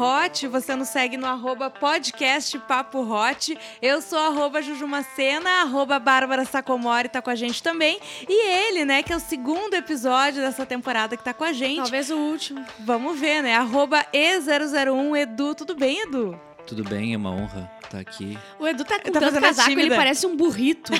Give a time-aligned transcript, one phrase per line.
[0.00, 3.54] Hot, você nos segue no arroba podcast Papo Hot.
[3.82, 8.00] Eu sou arroba Jujumacena, arroba Bárbara Sacomori tá com a gente também.
[8.26, 11.82] E ele, né, que é o segundo episódio dessa temporada que tá com a gente.
[11.82, 12.64] Talvez o último.
[12.78, 13.54] Vamos ver, né?
[13.54, 15.54] Arroba E001 Edu.
[15.54, 16.40] Tudo bem, Edu?
[16.66, 18.38] Tudo bem, é uma honra estar aqui.
[18.58, 20.92] O Edu tá com Tá tanto a casaco, ele parece um burrito.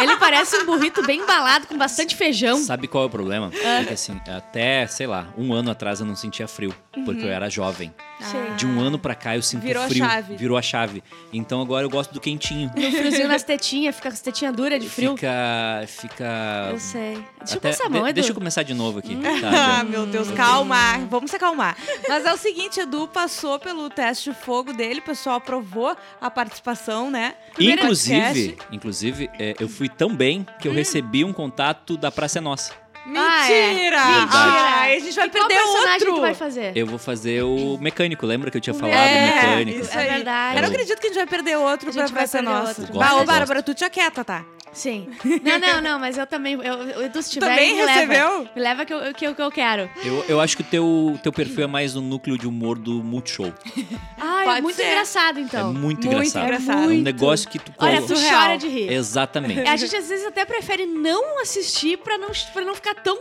[0.00, 2.58] ele parece um burrito bem embalado, com bastante feijão.
[2.58, 3.50] Sabe qual é o problema?
[3.54, 6.74] É que assim, até, sei lá, um ano atrás eu não sentia frio,
[7.04, 7.92] porque eu era jovem.
[8.20, 8.40] Sei.
[8.56, 10.04] De um ano pra cá eu sinto Virou a frio.
[10.04, 10.36] chave.
[10.36, 11.02] Virou a chave.
[11.32, 12.70] Então agora eu gosto do quentinho.
[12.76, 15.14] Um friozinho nas tetinhas, fica com as tetinhas duras de frio.
[15.16, 15.84] Fica.
[15.86, 16.68] Fica.
[16.72, 17.14] Eu sei.
[17.40, 18.14] Deixa até- eu passar a mão, de- Edu.
[18.14, 19.16] Deixa eu começar de novo aqui.
[19.16, 20.98] Tá, Ah, meu Deus, calma.
[21.10, 21.76] Vamos se acalmar.
[22.08, 26.25] Mas é o seguinte, Edu passou pelo teste de fogo dele, o pessoal aprovou a
[26.30, 27.34] participação, né?
[27.54, 28.56] Primeiro Inclusive, podcast.
[28.72, 32.72] inclusive é, eu fui tão bem que eu recebi um contato da Praça é Nossa.
[33.14, 33.68] Ah, é.
[33.72, 34.04] Mentira!
[34.04, 34.28] Mentira.
[34.32, 36.14] Ai, a gente vai E qual perder personagem outro.
[36.16, 36.72] tu vai fazer?
[36.76, 39.80] Eu vou fazer o mecânico, lembra que eu tinha falado É, mecânico?
[39.80, 40.56] isso É verdade.
[40.56, 42.50] Eu não acredito que a gente vai perder outro A pra gente vai Praça perder
[42.52, 42.80] Nossa.
[42.82, 42.94] outro.
[42.94, 43.24] Gosto, Bah, ô.
[43.24, 44.44] Bárbara, tu tinha quieta, tá?
[44.72, 45.08] Sim.
[45.42, 46.52] Não, não, não, mas eu também.
[46.54, 47.92] Eu, o Edu, se tiver, Também me leva.
[48.12, 48.48] recebeu?
[48.54, 49.88] Me leva que eu, que eu, que eu quero.
[50.04, 53.02] Eu, eu acho que o teu, teu perfil é mais no núcleo de humor do
[53.02, 53.54] Multishow.
[54.20, 54.86] Ah, Pode é muito ser.
[54.86, 55.70] engraçado, então.
[55.70, 56.44] é muito, muito engraçado.
[56.44, 56.82] engraçado.
[56.92, 58.40] É um negócio que tu Olha, tu Surreal.
[58.40, 58.92] chora de rir.
[58.92, 59.60] Exatamente.
[59.60, 63.18] A gente às vezes até prefere não assistir pra não, pra não ficar tão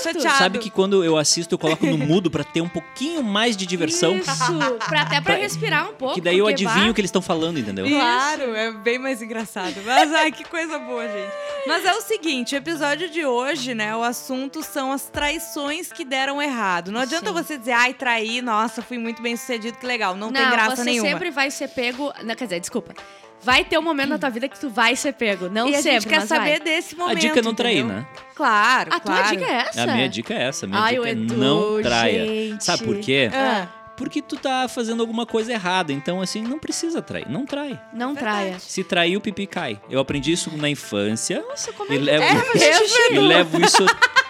[0.00, 0.38] chateado.
[0.38, 3.66] Sabe que quando eu assisto, eu coloco no mudo pra ter um pouquinho mais de
[3.66, 4.16] diversão.
[4.16, 4.30] Isso,
[4.88, 6.14] pra, até pra Pra- respirar um pouco.
[6.14, 7.86] Que daí eu adivinho o que eles estão falando, entendeu?
[7.88, 9.74] Claro, é bem mais engraçado.
[9.84, 11.32] Mas ai, que coisa boa, gente.
[11.66, 13.94] Mas é o seguinte, o episódio de hoje, né?
[13.96, 16.90] O assunto são as traições que deram errado.
[16.90, 17.32] Não adianta Sim.
[17.34, 20.14] você dizer, ai, traí, nossa, fui muito bem sucedido, que legal.
[20.14, 21.08] Não, Não, tem graça você nenhuma.
[21.10, 22.12] sempre vai ser pego.
[22.22, 22.94] Não, quer dizer, desculpa.
[23.44, 25.48] Vai ter um momento na tua vida que tu vai ser pego.
[25.48, 26.60] Não e a sempre, gente quer mas saber vai.
[26.60, 27.18] desse A momento.
[27.18, 28.06] dica é não trair, né?
[28.36, 29.36] Claro, A tua claro.
[29.36, 29.82] dica é essa?
[29.82, 30.64] A minha dica é essa.
[30.64, 32.24] A minha Ai, dica o é Edu, não traia.
[32.26, 32.62] gente.
[32.64, 33.28] Sabe por quê?
[33.34, 33.66] Ah,
[33.96, 35.92] Porque tu tá fazendo alguma coisa errada.
[35.92, 37.28] Então, assim, não precisa trair.
[37.28, 37.80] Não trai.
[37.92, 38.36] Não Verdade.
[38.44, 38.58] traia.
[38.60, 39.80] Se trair, o pipi cai.
[39.90, 43.84] Eu aprendi isso na infância Nossa, como é que levo, É mesmo, e levo isso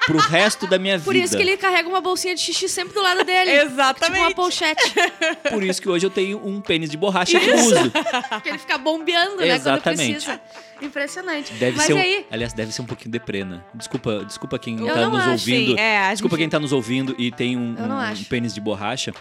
[0.07, 1.25] pro resto da minha Por vida.
[1.27, 3.51] isso que ele carrega uma bolsinha de xixi sempre do lado dele.
[3.61, 4.21] Tipo Exatamente.
[4.21, 4.93] uma pochete.
[5.51, 7.91] Por isso que hoje eu tenho um pênis de borracha que eu uso.
[8.31, 9.49] Porque ele fica bombeando, né?
[9.49, 10.25] Exatamente.
[10.27, 10.63] Quando precisa.
[10.83, 11.53] Impressionante.
[11.55, 13.61] Deve Mas ser um, aí, aliás, deve ser um pouquinho deprê, né?
[13.73, 15.79] Desculpa, desculpa quem Eu tá não nos acho, ouvindo.
[15.79, 19.13] É, Desculpa gente- quem tá nos ouvindo e tem um, um- um pênis de borracha.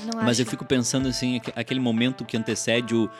[0.00, 0.42] Não Mas acho.
[0.42, 3.10] eu fico pensando assim, aqu- aquele momento que antecede o,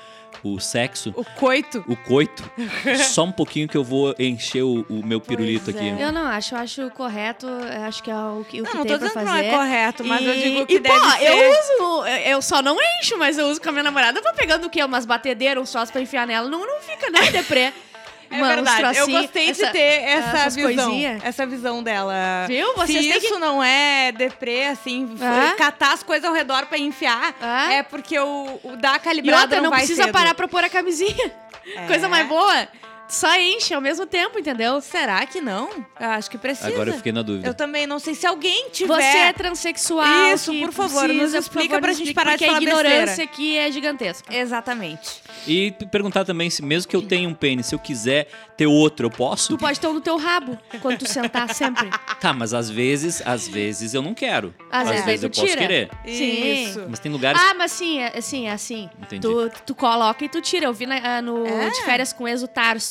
[0.45, 1.85] o sexo, O coito.
[1.89, 2.49] o coito,
[3.11, 5.89] só um pouquinho que eu vou encher o, o meu pirulito Pois aqui.
[5.89, 6.05] é.
[6.07, 8.79] Eu não acho, eu acho correto, eu acho que é o que, o que Não,
[8.81, 9.43] não tem tô pra dizendo que fazer.
[9.49, 11.25] não é correto, mas eu E- digo que e, deve pô, ser.
[11.25, 14.33] eu uso, eu só não encho, mas eu uso com a minha namorada, eu vou
[14.35, 14.83] pegando o quê?
[14.85, 17.73] Umas batedeiras, uns troços pra enfiar nela, não, não fica, né, deprê.
[18.31, 18.97] É Uma- verdade.
[18.97, 20.63] Eu gostei de essa- ter essa visão.
[20.91, 21.25] coisinhas.
[21.25, 22.15] Essa visão dela.
[22.47, 22.75] Viu?
[22.77, 25.55] Vocês Se isso não é deprê, assim, Ah.
[25.59, 27.73] catar as coisas ao redor pra enfiar, Ah.
[27.73, 30.13] é porque o, o dar a E calibrada outra, não vai precisa cedo.
[30.13, 31.33] parar pra pôr a camisinha.
[31.77, 31.87] É.
[31.89, 32.69] Coisa mais boa.
[33.11, 34.81] Só enche ao mesmo tempo, entendeu?
[34.81, 35.69] Será que não?
[35.99, 36.69] Eu acho que precisa.
[36.69, 37.49] Agora eu fiquei na dúvida.
[37.49, 38.95] Eu também não sei se alguém tiver.
[38.95, 40.35] Você é transexual.
[40.35, 42.99] Isso, por favor, precisa, nos explica favor, pra gente parar de porque falar a ignorância
[43.07, 43.31] besteira.
[43.31, 44.35] aqui é gigantesca.
[44.35, 45.23] Exatamente.
[45.47, 49.07] E perguntar também se mesmo que eu tenha um pênis, se eu quiser ter outro,
[49.07, 49.49] eu posso?
[49.49, 51.89] Tu pode ter um no teu rabo quando tu sentar sempre.
[52.21, 54.55] Tá, mas às vezes, às vezes eu não quero.
[54.71, 55.91] Às vezes eu posso querer.
[56.07, 56.65] Sim.
[56.65, 56.87] Isso.
[56.89, 57.41] Mas tem lugares.
[57.43, 58.89] Ah, mas sim, é, sim, é assim.
[59.01, 59.21] Entendi.
[59.27, 60.67] Tu, tu coloca e tu tira.
[60.67, 61.71] Eu vi na- ah, no É?
[61.71, 62.43] de férias com o ex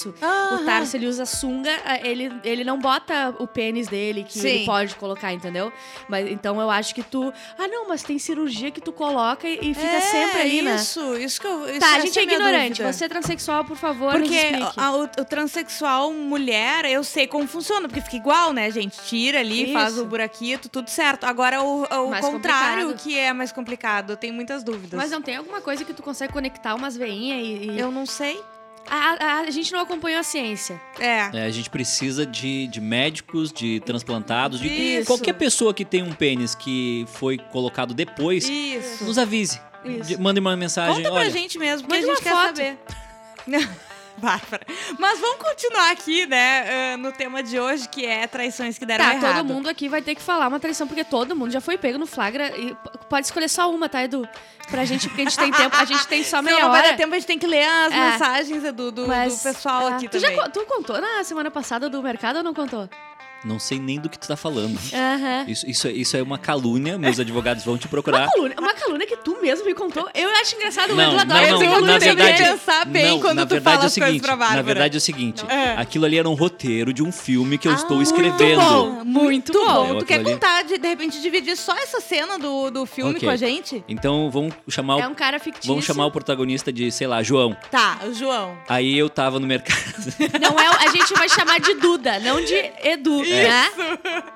[0.09, 0.25] o Tarso.
[0.53, 0.61] Aham.
[0.61, 4.47] O Tarso, ele usa sunga, ah, ele, ele não bota o pênis dele, que Sim.
[4.47, 5.71] ele pode colocar, entendeu?
[6.07, 7.31] Mas Então eu acho que tu...
[7.57, 10.75] Ah, não, mas tem cirurgia que tu coloca e, e fica É, sempre ali, né?
[10.75, 11.69] Isso, isso que eu.
[11.69, 12.69] Isso, Tá, a gente é minha ignorante.
[12.81, 12.93] dúvida.
[12.93, 14.37] Você é transexual, por favor, Porque
[14.77, 18.97] a- o, o transexual mulher, eu sei como funciona, porque fica igual, né, gente?
[19.03, 19.73] Tira ali, Isso.
[19.73, 21.25] faz o buraquito, tudo certo.
[21.25, 23.03] Agora o, o Mais contrário complicado.
[23.03, 24.11] que é mais complicado.
[24.11, 24.97] Eu tenho muitas dúvidas.
[24.97, 27.71] Mas não tem alguma coisa que tu consegue conectar umas veinhas e...
[27.71, 28.41] e- Eu não sei.
[28.89, 30.81] A, a- a gente não acompanhou a ciência.
[30.99, 31.29] É.
[31.37, 35.05] É, a gente precisa de, de médicos, de transplantados, de Isso.
[35.07, 39.03] qualquer pessoa que tem um pênis que foi colocado depois, Isso.
[39.03, 39.61] nos avise.
[39.85, 40.09] Isso.
[40.09, 40.97] De- Mande uma mensagem.
[40.97, 42.57] Conta pra olha, gente mesmo, porque a gente quer uma foto.
[42.57, 42.77] saber.
[44.19, 44.65] Bárbara.
[44.99, 49.05] Mas vamos continuar aqui, né, ah, no tema de hoje, que é traições que deram
[49.05, 49.35] Tá, errado.
[49.37, 51.97] todo mundo aqui vai ter que falar uma traição, porque todo mundo já foi pego
[51.97, 52.55] no flagra.
[52.57, 52.75] E
[53.09, 54.27] pode escolher só uma, tá, Edu?
[54.69, 55.75] Pra gente, porque a gente tem tempo.
[55.75, 56.91] A gente tem só meia Senão não vai hora.
[56.91, 58.11] dar tempo, a gente tem que ler as É.
[58.11, 60.35] mensagens Edu, do, do Mas, pessoal ah, aqui tu também.
[60.35, 62.87] Já, tu contou na semana passada do mercado ou não contou?
[63.43, 64.77] Não sei nem do que tu tá falando.
[64.93, 65.45] Aham.
[65.47, 68.23] Isso, isso, é- isso é uma calúnia, meus advogados vão te procurar.
[68.25, 70.09] Uma calúnia, uma calúnia que tu mesmo me contou.
[70.13, 73.37] Eu acho engraçado, Não, adora não, fazer não, calúnia na verdade- pensar bem não, quando
[73.37, 74.55] na tu fala é o seguinte, pra Bárbara.
[74.57, 75.73] Na verdade é o seguinte, É.
[75.77, 78.59] aquilo ali era um roteiro de um filme que eu estou Ah, escrevendo.
[78.59, 79.87] Bom, muito bom.
[79.87, 83.11] Eu, Tu quer ali- contar, de, de repente, dividir só essa cena do, do filme
[83.11, 83.21] Ok.
[83.27, 83.83] com a gente?
[83.87, 85.67] Então vamos chamar o, É um cara fictício.
[85.69, 87.55] vamos chamar o protagonista de, sei lá, João.
[87.71, 88.57] Tá, o João.
[88.67, 89.79] Aí eu tava no mercado.
[90.41, 93.69] Não é, a gente vai chamar de Duda, não de Edu, né?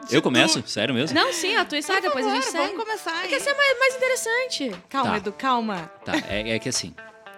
[0.10, 0.63] eu começo?
[0.68, 1.16] Sério mesmo?
[1.18, 2.57] Não, sim, a tua Por depois a gente segue.
[2.68, 3.30] vamos começar aí.
[3.30, 4.72] Quer ser mais, mais interessante.
[4.90, 5.18] Calma, Tá.
[5.18, 5.92] Edu, calma.
[6.06, 6.94] Tá, é, é que assim,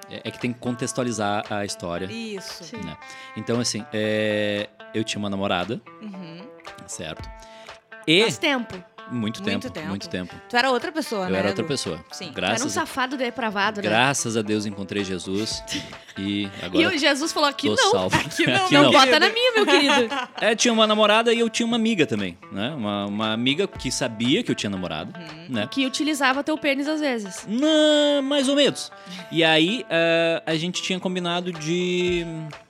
[0.09, 2.05] é, é que tem que contextualizar a história.
[2.11, 2.63] Isso.
[2.63, 2.77] Sim.
[2.77, 2.97] né?
[3.37, 6.41] Então assim, é, eu tinha uma namorada, Uhum.
[6.87, 7.29] certo?
[8.07, 8.75] E Faz tempo.
[9.11, 9.87] Muito, Muito tempo, tempo.
[9.87, 10.35] muito tempo.
[10.49, 11.39] Tu era outra pessoa, Eu né?
[11.39, 12.03] era outra pessoa.
[12.11, 12.31] Sim.
[12.33, 13.87] Tu era um Graças, a, safado depravado, né?
[13.87, 15.63] graças a Deus encontrei Jesus
[16.17, 17.77] e E agora o Jesus falou aqui não.
[17.77, 18.15] salvo.
[18.25, 18.91] Aqui não, Aqui Não, não.
[18.91, 20.15] bota na minha, meu querido.
[20.39, 22.69] É, tinha uma namorada e eu tinha uma amiga também, né?
[22.75, 25.45] Uma, uma amiga que sabia que eu tinha namorado, Uhum.
[25.49, 25.67] né?
[25.69, 27.45] que utilizava teu pênis às vezes.
[27.47, 28.91] Não, mais ou menos.
[29.31, 32.25] E aí eh, a gente tinha combinado de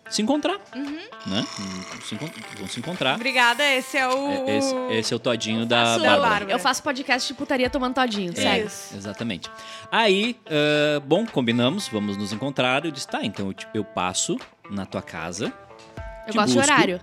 [0.10, 1.00] se encontrar, Uhum.
[1.26, 1.46] né?
[1.60, 3.16] Hum, Se encon- vamos se encontrar.
[3.16, 4.48] Obrigada, esse é o...
[4.48, 6.20] É- Esse, esse é o todinho da Bárbara.
[6.22, 6.52] Bárbara.
[6.52, 8.60] Eu faço podcast de putaria tomando todinho, É.
[8.60, 8.96] Isso.
[8.96, 9.50] Exatamente.
[9.92, 12.86] Aí, eh, bom, combinamos, vamos nos encontrar.
[12.86, 14.38] Eu disse, tá, então eu, te- eu passo
[14.70, 15.52] na tua casa.
[16.28, 16.72] Eu te gosto de busco.
[16.72, 17.02] horário,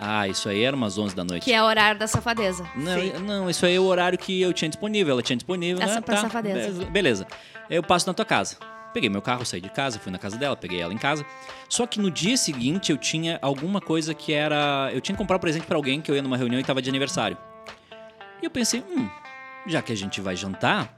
[0.00, 1.44] Ah, isso aí era umas 11 da noite.
[1.44, 2.64] que é o horário da safadeza.
[2.74, 3.12] Não, Sim.
[3.24, 5.12] não, isso aí é o horário que eu tinha disponível.
[5.12, 6.00] Ela tinha disponível, Essa né?
[6.00, 6.84] pra Tá, safadeza.
[6.84, 7.26] be- Beleza.
[7.70, 8.56] Eu passo na tua casa.
[8.94, 11.26] Peguei meu carro, saí de casa, fui na casa dela, peguei ela em casa.
[11.68, 14.88] Só que no dia seguinte eu tinha alguma coisa que era.
[14.94, 16.80] Eu tinha que comprar um presente pra alguém que eu ia numa reunião e tava
[16.80, 17.36] de aniversário.
[18.40, 19.08] E eu pensei, hum,
[19.66, 20.96] já que a gente vai jantar,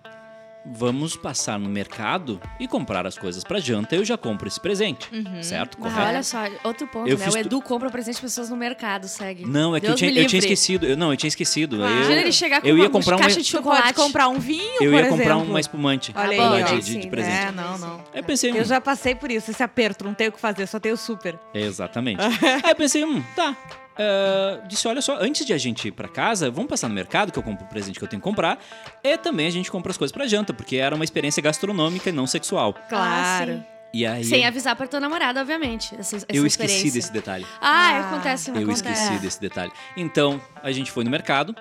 [0.74, 3.94] vamos passar no mercado e comprar as coisas pra janta.
[3.94, 5.08] Eu já compro esse presente.
[5.42, 5.76] Certo?
[5.80, 6.08] Ah, Correto?
[6.08, 7.28] olha só, outro ponto, Eu né?
[7.28, 9.44] O tu- Edu compra presente de pessoas no mercado, segue.
[9.46, 10.86] Não, é que eu Deus tinha, eu tinha esquecido.
[10.86, 11.76] Eu, não, eu tinha esquecido.
[11.76, 13.82] Imagina eu, ele chegar com eu uma ia comprar caixa de Tu chocolate.
[13.82, 15.50] pode comprar um vinho, eu por ia comprar exemplo.
[15.50, 17.46] uma espumante Olha aí, de, de- Sim, de presente.
[17.48, 18.04] É, não, não.
[18.14, 20.66] Eu pensei, hum, Eu já passei por isso, esse aperto, não tenho o que fazer,
[20.66, 21.38] só tenho super.
[21.54, 22.20] Exatamente.
[22.64, 23.56] Aí eu pensei, hum, tá.
[23.98, 27.32] Ah, disse, olha só, antes de a gente ir pra casa, vamos passar no mercado,
[27.32, 28.58] que eu compro o presente que eu tenho que comprar.
[29.02, 32.12] E também a gente compra as coisas pra janta, porque era uma experiência gastronômica e
[32.12, 32.74] não sexual.
[32.88, 33.54] Claro.
[33.54, 33.64] sim.
[33.94, 35.94] E aí Sem avisar pra tua namorada, obviamente.
[35.98, 37.46] Essa, essa eu esqueci desse detalhe.
[37.60, 38.90] Ah, Ah, acontece, Eu acontece.
[38.90, 39.72] esqueci desse detalhe.
[39.96, 41.54] Então, a gente foi no mercado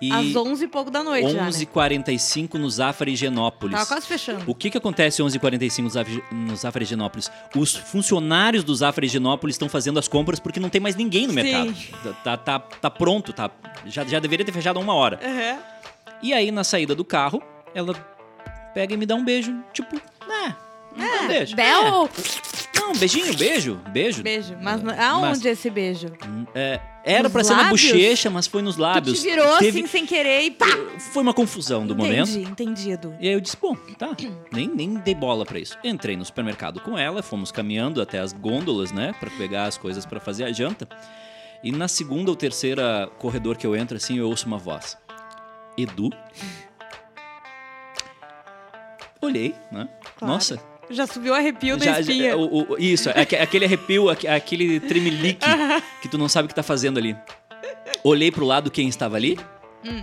[0.00, 1.50] e Às 11 e pouco da noite já, né?
[1.50, 3.74] 11h45 no Zafra Higienópolis.
[3.74, 4.44] Tava quase fechando.
[4.46, 7.30] O que, que acontece 11h45 no Zafra- Higienópolis?
[7.56, 11.32] Os funcionários do Zafra Higienópolis estão fazendo as compras porque não tem mais ninguém no
[11.32, 11.42] Sim.
[11.42, 11.74] mercado.
[12.22, 13.50] Tá, tá, tá pronto, tá,
[13.86, 15.18] já, já deveria ter fechado há uma hora.
[15.22, 15.58] Aham.
[16.22, 17.42] E aí, na saída do carro,
[17.74, 17.94] ela
[18.74, 19.56] pega e me dá um beijo.
[19.72, 20.48] Tipo, é,
[20.96, 21.56] me dá um beijo.
[21.56, 22.67] Bel, É.
[22.88, 24.22] Não, beijinho, beijo, beijo.
[24.22, 24.56] Beijo.
[24.62, 26.06] Mas aonde esse beijo?
[26.54, 27.82] É, era Nos pra ser na lábios?
[27.82, 29.20] bochecha, mas foi nos Tu lábios.
[29.20, 30.66] te virou Teve- assim sem querer e pá!
[31.12, 32.30] Foi uma confusão do momento.
[32.30, 33.14] Entendi, entendido.
[33.20, 34.16] E aí eu disse, bom, tá,
[34.50, 35.76] nem, nem dei bola pra isso.
[35.84, 40.06] Entrei no supermercado com ela, fomos caminhando até as gôndolas, né, Pra pegar as coisas
[40.06, 40.88] pra fazer a janta.
[41.62, 44.96] E na segunda ou terceira corredor que eu entro, assim, eu ouço uma voz.
[45.76, 46.08] Edu?
[49.20, 49.88] Olhei, né?
[50.16, 50.32] Claro.
[50.34, 50.77] Nossa.
[50.90, 52.36] Já subiu o arrepio da já- já- espinha.
[52.36, 55.46] o- o- isso, é aque- aquele arrepio, aque- aquele tremelique
[56.00, 57.16] que tu não sabe o que tá fazendo ali.
[58.02, 59.38] Olhei pro lado, quem estava ali?
[59.84, 60.02] Hum.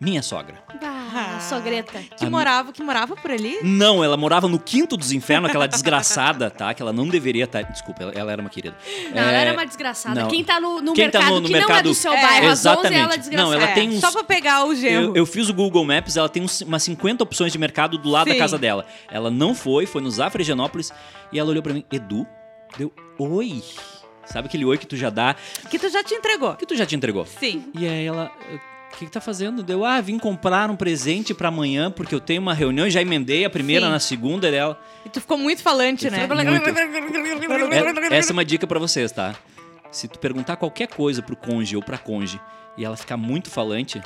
[0.00, 0.54] Minha sogra.
[0.80, 2.00] ah, sogreta.
[2.16, 3.58] Que A- morava, que morava por ali?
[3.64, 6.72] Não, ela morava no quinto dos infernos, aquela desgraçada, tá?
[6.72, 7.62] Que ela não deveria estar.
[7.62, 8.76] Desculpa, ela, ela era uma querida.
[9.12, 10.20] Não, ela É, era uma desgraçada.
[10.20, 10.28] não.
[10.28, 12.12] Quem tá no, no Quem tá mercado no- no que não é mercado- do seu
[12.12, 13.00] É, bairro, às 11 exatamente.
[13.00, 13.50] ela é desgraçada.
[13.50, 15.04] Não, ela É, tem uns- Só pra pegar o gerro.
[15.06, 18.08] Eu, eu fiz o Google Maps, ela tem uns- umas 50 opções de mercado do
[18.08, 18.34] lado Sim.
[18.34, 18.86] da casa dela.
[19.10, 20.92] Ela não foi, foi no Zafra Higienópolis
[21.32, 22.24] e ela olhou pra mim, Edu,
[22.78, 23.64] deu oi.
[24.26, 25.34] Sabe aquele oi que tu já dá,
[25.70, 26.54] Que tu já te entregou.
[26.54, 27.26] que tu já te entregou?
[27.26, 27.64] Sim.
[27.74, 28.30] E aí ela,
[28.92, 29.62] o que, que tá fazendo?
[29.62, 33.00] Deu, ah, vim comprar um presente pra amanhã porque eu tenho uma reunião e já
[33.00, 33.92] emendei a primeira Sim.
[33.92, 34.80] na segunda dela.
[35.04, 36.26] E tu ficou muito falante, né?
[38.10, 39.34] É- essa é uma dica pra vocês, tá?
[39.90, 42.40] Se tu perguntar qualquer coisa pro cônjuge ou pra cônjuge
[42.76, 44.02] e ela ficar muito falante,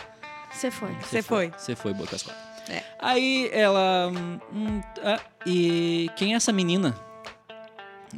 [0.52, 0.90] Você foi.
[1.00, 1.52] Você foi.
[1.56, 2.36] Você foi, boa cascota.
[2.68, 2.82] É.
[2.98, 4.12] Aí ela.
[4.14, 6.94] hum, hum, ah, e quem é essa menina?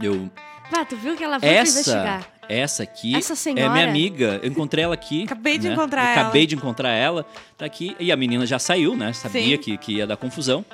[0.02, 0.28] Eu.
[0.70, 1.72] Vá, tu viu que ela foi Essa.
[1.72, 2.26] investigar.
[2.48, 3.70] Essa aqui Essa é senhora.
[3.70, 4.40] minha amiga.
[4.42, 5.24] Eu encontrei ela aqui.
[5.26, 5.74] Acabei de né?
[5.74, 6.20] encontrar ela.
[6.22, 7.26] Acabei de encontrar ela.
[7.56, 7.96] Tá aqui.
[7.98, 9.12] E a menina já saiu, né?
[9.12, 9.62] Sabia Sim.
[9.62, 10.64] que, que ia dar confusão.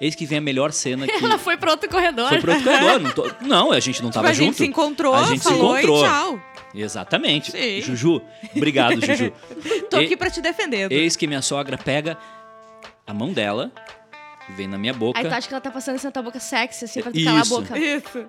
[0.00, 1.24] Eis que vem a melhor cena que.
[1.24, 2.28] Ela foi pra outro corredor.
[2.28, 3.00] Foi pro outro corredor.
[3.00, 4.56] Não, tô- não, a gente não Tipo, tava a gente junto.
[4.58, 6.04] se encontrou, A gente se falou encontrou.
[6.04, 6.42] e tchau.
[6.74, 7.52] Exatamente.
[7.52, 7.80] Sim.
[7.80, 8.20] Juju,
[8.56, 9.32] obrigado, Juju.
[9.88, 10.90] Tô E- aqui pra te defender.
[10.90, 12.18] Eis que minha sogra pega
[13.06, 13.70] a mão dela,
[14.56, 16.40] vem na minha boca, Aí tu acha que ela tá passando assim na tua boca
[16.40, 17.60] sexy, assim, pra tu calar a Isso.
[17.60, 17.78] boca.
[17.78, 18.24] Isso.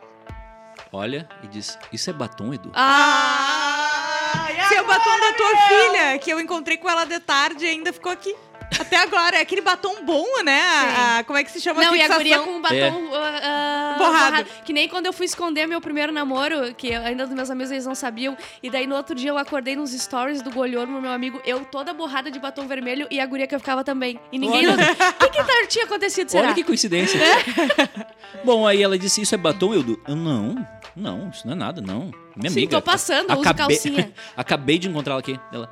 [0.91, 2.71] Olha e diz: Isso é batom, Edu?
[2.75, 4.47] Ah!
[4.65, 7.69] Esse é o batom da tua filha, que eu encontrei com ela de tarde e
[7.69, 8.35] ainda ficou aqui.
[8.79, 9.37] Até agora.
[9.37, 10.61] É aquele batom bom, né?
[10.61, 11.81] A- a- como é que se chama?
[11.83, 12.17] Não, e a fixação.
[12.17, 13.17] guria com um batom É.
[13.17, 14.49] ah, ah, Borrado.
[14.65, 17.85] Que nem quando eu fui esconder meu primeiro namoro, que ainda os meus amigos eles
[17.85, 18.37] não sabiam.
[18.61, 21.93] E daí no outro dia eu acordei nos stories do Golhormo, meu amigo, eu toda
[21.93, 24.19] borrada de batom vermelho e a guria que eu ficava também.
[24.31, 24.67] E ninguém.
[24.67, 26.45] O que, que tá- tinha acontecido, será?
[26.47, 27.19] Olha que coincidência.
[28.43, 29.73] Bom, aí ela disse, isso é batom?
[29.73, 32.11] Eu, do- eu, não, não, isso não é nada, não.
[32.35, 32.77] Minha Sim, amiga.
[32.77, 34.11] tô passando, eu uso acabei, calcinha.
[34.35, 35.39] acabei de encontrá-la aqui.
[35.51, 35.69] Ela,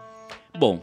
[0.57, 0.81] bom,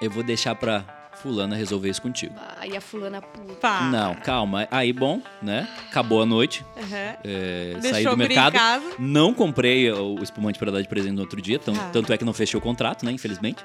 [0.00, 0.84] eu vou deixar pra
[1.16, 2.34] fulana resolver isso contigo.
[2.60, 3.54] Aí a fulana puta.
[3.54, 3.80] Pá.
[3.90, 4.68] Não, calma.
[4.70, 5.66] Aí, bom, né?
[5.90, 6.64] Acabou a noite.
[6.76, 7.16] Aham.
[7.24, 8.56] é, saí do mercado.
[8.98, 11.58] Não comprei o espumante para dar de presente no outro dia.
[11.58, 11.90] tão- Ah.
[11.92, 13.12] Tanto é que não fechei o contrato, né?
[13.12, 13.62] Infelizmente.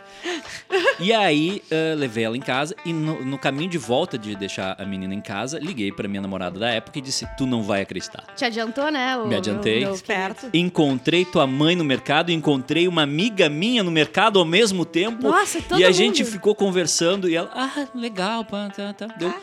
[1.00, 2.76] e aí, eh, levei ela em casa.
[2.86, 6.22] E no, no caminho de volta de deixar a menina em casa, liguei pra minha
[6.22, 8.24] namorada da época e disse: Tu não vai acreditar.
[8.36, 9.18] Te adiantou, né?
[9.18, 9.82] o- Me adiantei.
[9.82, 10.50] meu Esperto.
[10.54, 15.28] Encontrei tua mãe no mercado, encontrei uma amiga minha no mercado ao mesmo tempo.
[15.30, 15.96] Nossa, todo e a mundo.
[15.98, 19.08] gente ficou conversando e ela, ah, legal, pá, tá, tá.
[19.18, 19.34] Deu.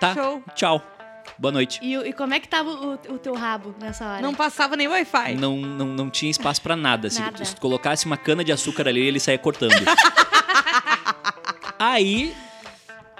[0.00, 0.42] Tá, show.
[0.54, 0.82] tchau.
[1.38, 1.78] Boa noite.
[1.82, 4.22] E, e como é que tava o, o teu rabo nessa hora?
[4.22, 5.34] Não passava nem Wi-Fi.
[5.34, 7.10] Não, não, não tinha espaço pra nada.
[7.10, 7.44] Se, Nada.
[7.44, 9.74] se tu colocasse uma cana de açúcar ali, ele saía cortando.
[11.78, 12.34] Aí,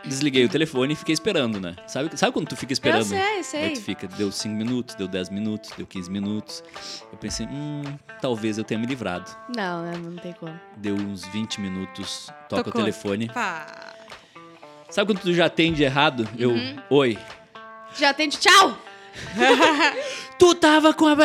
[0.05, 1.77] desliguei o telefone e fiquei esperando, né?
[1.87, 3.03] Sabe, sabe quando tu fica esperando?
[3.03, 3.65] Eu sei, sei.
[3.65, 6.65] Aí tu fica, deu 5 minutos, deu 10 minutos, deu 15 minutos.
[7.13, 7.83] Eu pensei, hum,
[8.21, 9.31] talvez eu tenha me livrado.
[9.55, 10.59] Não, né, não tem como.
[10.77, 12.81] Deu uns 20 minutos, toca Tocou.
[12.81, 13.29] o telefone.
[13.29, 13.67] Pá.
[14.91, 16.29] Sabe quando tu já atende errado?
[16.39, 16.77] Eu, Uhum.
[16.91, 17.19] oi.
[17.97, 18.77] Já atende, tchau!
[20.39, 21.17] Tu tava com a...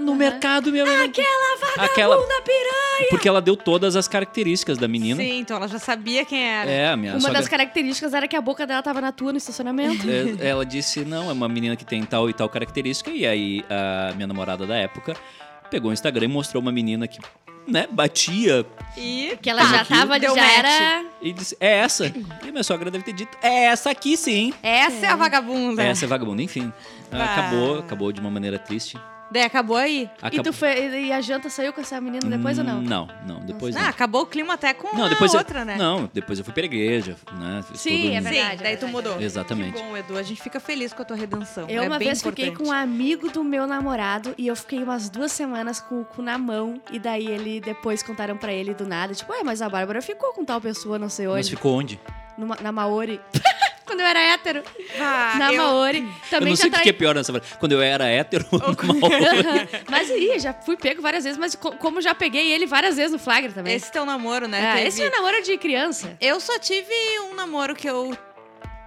[0.00, 0.84] no mercado, meu...
[0.84, 2.16] Aquela vagabunda Aquela...
[2.42, 3.06] piranha!
[3.10, 5.22] Porque ela deu todas as características da menina.
[5.22, 6.68] Sim, então ela já sabia quem era.
[6.68, 9.30] É, a minha Uma sogra- das características era que a boca dela tava na tua
[9.30, 10.04] no estacionamento.
[10.40, 13.10] É, ela disse, não, é uma menina que tem tal e tal característica.
[13.12, 15.14] E aí, a minha namorada da época
[15.70, 17.20] pegou o Instagram e mostrou uma menina que,
[17.66, 20.56] né, batia E Que ela já Aqui tava, deu já match.
[20.58, 21.04] era...
[21.22, 22.06] e disse, é essa.
[22.06, 24.52] E a minha sogra deve ter dito, é essa aqui sim.
[24.62, 25.82] essa é, a vagabunda.
[25.82, 26.72] Essa é vagabunda, enfim.
[27.12, 27.24] Ah.
[27.24, 28.98] Acabou, acabou de uma maneira triste.
[29.32, 30.10] Daí acabou aí.
[30.22, 30.42] E, Acabou.
[30.44, 32.80] tu foi, e a janta saiu com essa menina depois ou não?
[32.82, 33.88] Não, não, depois Ah, não.
[33.88, 35.76] acabou o clima até com Não, a depois eu- outra, né?
[35.76, 37.62] Não, depois eu fui pra igreja, né?
[37.70, 38.56] fiz Sim, todo é verdade.
[38.58, 39.20] Sim, daí tu mudou.
[39.20, 39.74] Exatamente.
[39.74, 40.18] Que bom, Edu.
[40.18, 41.68] A gente fica feliz com a tua redenção.
[41.68, 42.68] Eu é uma bem vez fiquei importante.
[42.68, 46.22] com um amigo do meu namorado e eu fiquei umas duas semanas com o cu
[46.22, 46.80] na mão.
[46.90, 50.32] E daí ele depois contaram pra ele do nada, tipo, ué, mas a Bárbara ficou
[50.32, 51.50] com tal pessoa, não sei Mas onde.
[51.56, 52.00] ficou onde?
[52.36, 53.20] Numa- na Maori.
[53.90, 54.62] Quando eu era hétero.
[55.00, 55.98] Ah, na eu- Maori.
[55.98, 57.40] eu Também não já sei o que trai- é pior nessa.
[57.58, 59.10] Quando eu era hétero, mal.
[59.90, 63.10] mas ih, já fui pego várias vezes, mas co- como já peguei ele várias vezes
[63.10, 63.74] no flagra também.
[63.74, 64.64] Esse teu namoro, né?
[64.70, 66.16] Ah, teve- esse é namoro de criança.
[66.20, 66.94] Eu só tive
[67.30, 68.16] um namoro que eu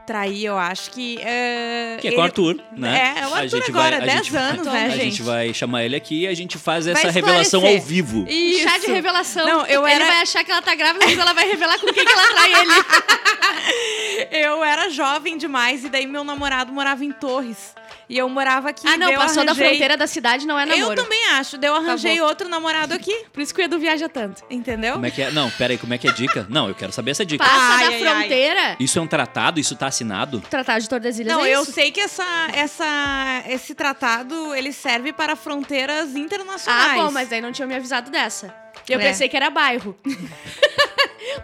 [0.08, 1.18] traí, eu acho que.
[1.22, 3.14] é, Que é ele- com o Arthur, né?
[3.18, 4.90] É, é o A Arthur gente agora, vai- a 10 gente vai- anos, né, A
[4.90, 5.02] gente?
[5.04, 8.26] gente vai chamar ele aqui e a gente faz essa revelação ao vivo.
[8.30, 8.64] Isso.
[8.64, 9.46] Chá de revelação.
[9.46, 11.88] Não, eu ele era- vai achar que ela tá grávida, mas ela vai revelar com
[11.94, 12.72] quem que ela trai ele.
[14.32, 17.74] Eu era jovem demais e daí meu namorado morava em Torres.
[18.10, 18.86] E eu morava aqui.
[18.88, 20.92] ah, não, passou da arranjei- fronteira da cidade, não é namoro.
[20.92, 21.58] Eu também acho.
[21.58, 22.30] Daí eu arranjei Acabou.
[22.30, 24.44] outro namorado aqui, Por isso que o Edu viaja tanto.
[24.50, 24.94] entendeu?
[24.94, 25.32] Como é que é?
[25.32, 26.46] Não, pera aí, como é que é a dica?
[26.50, 27.44] Não, eu quero saber essa dica.
[27.44, 28.14] Passa Ai, da ai, ai.
[28.20, 28.76] fronteira.
[28.80, 29.60] Isso é um tratado?
[29.60, 30.42] Isso tá assinado?
[30.50, 31.72] Tratado de Tordesilhas Não, é eu isso?
[31.72, 36.92] sei que essa, essa, esse tratado ele serve para fronteiras internacionais.
[36.92, 38.54] Ah, bom, mas aí não tinha me avisado dessa.
[38.90, 39.04] Eu É.
[39.08, 39.98] pensei que era bairro.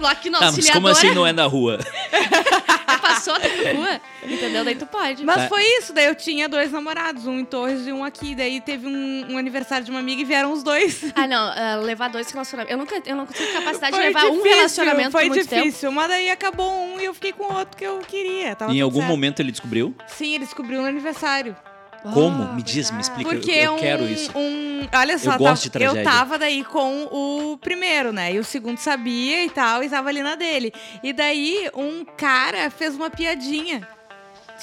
[0.05, 1.79] Aqui no Tá, mas como assim não é na rua?
[3.01, 4.01] passou da rua.
[4.23, 4.63] Entendeu?
[4.63, 5.23] Daí tu pode.
[5.25, 5.47] Mas Tá.
[5.47, 8.35] foi isso, daí eu tinha dois namorados, um em Torres e um aqui.
[8.35, 11.03] Daí teve um, um aniversário de uma amiga e vieram os dois.
[11.15, 11.51] Ah, não.
[11.55, 12.71] ah, levar dois relacionamentos.
[12.71, 15.47] Eu nunca eu não tive capacidade Foi de levar um difícil, relacionamento Foi por muito
[15.49, 15.63] tempo.
[15.65, 18.55] difícil, mas daí acabou um e eu fiquei com o outro que eu queria.
[18.55, 19.09] Tava em algum certo.
[19.09, 19.93] momento ele descobriu?
[20.07, 21.55] Sim, ele descobriu no aniversário.
[22.01, 22.43] Como?
[22.43, 23.29] Ah, Me diz, me explica.
[23.29, 24.31] Porque eu, eu um, quero isso.
[24.37, 26.11] um- Olha só, Eu gosto de tava- eu tragédia.
[26.11, 28.33] tava daí com o primeiro, né?
[28.33, 30.71] E o segundo sabia e tal, e tava ali na dele.
[31.03, 33.85] E daí um cara fez uma piadinha.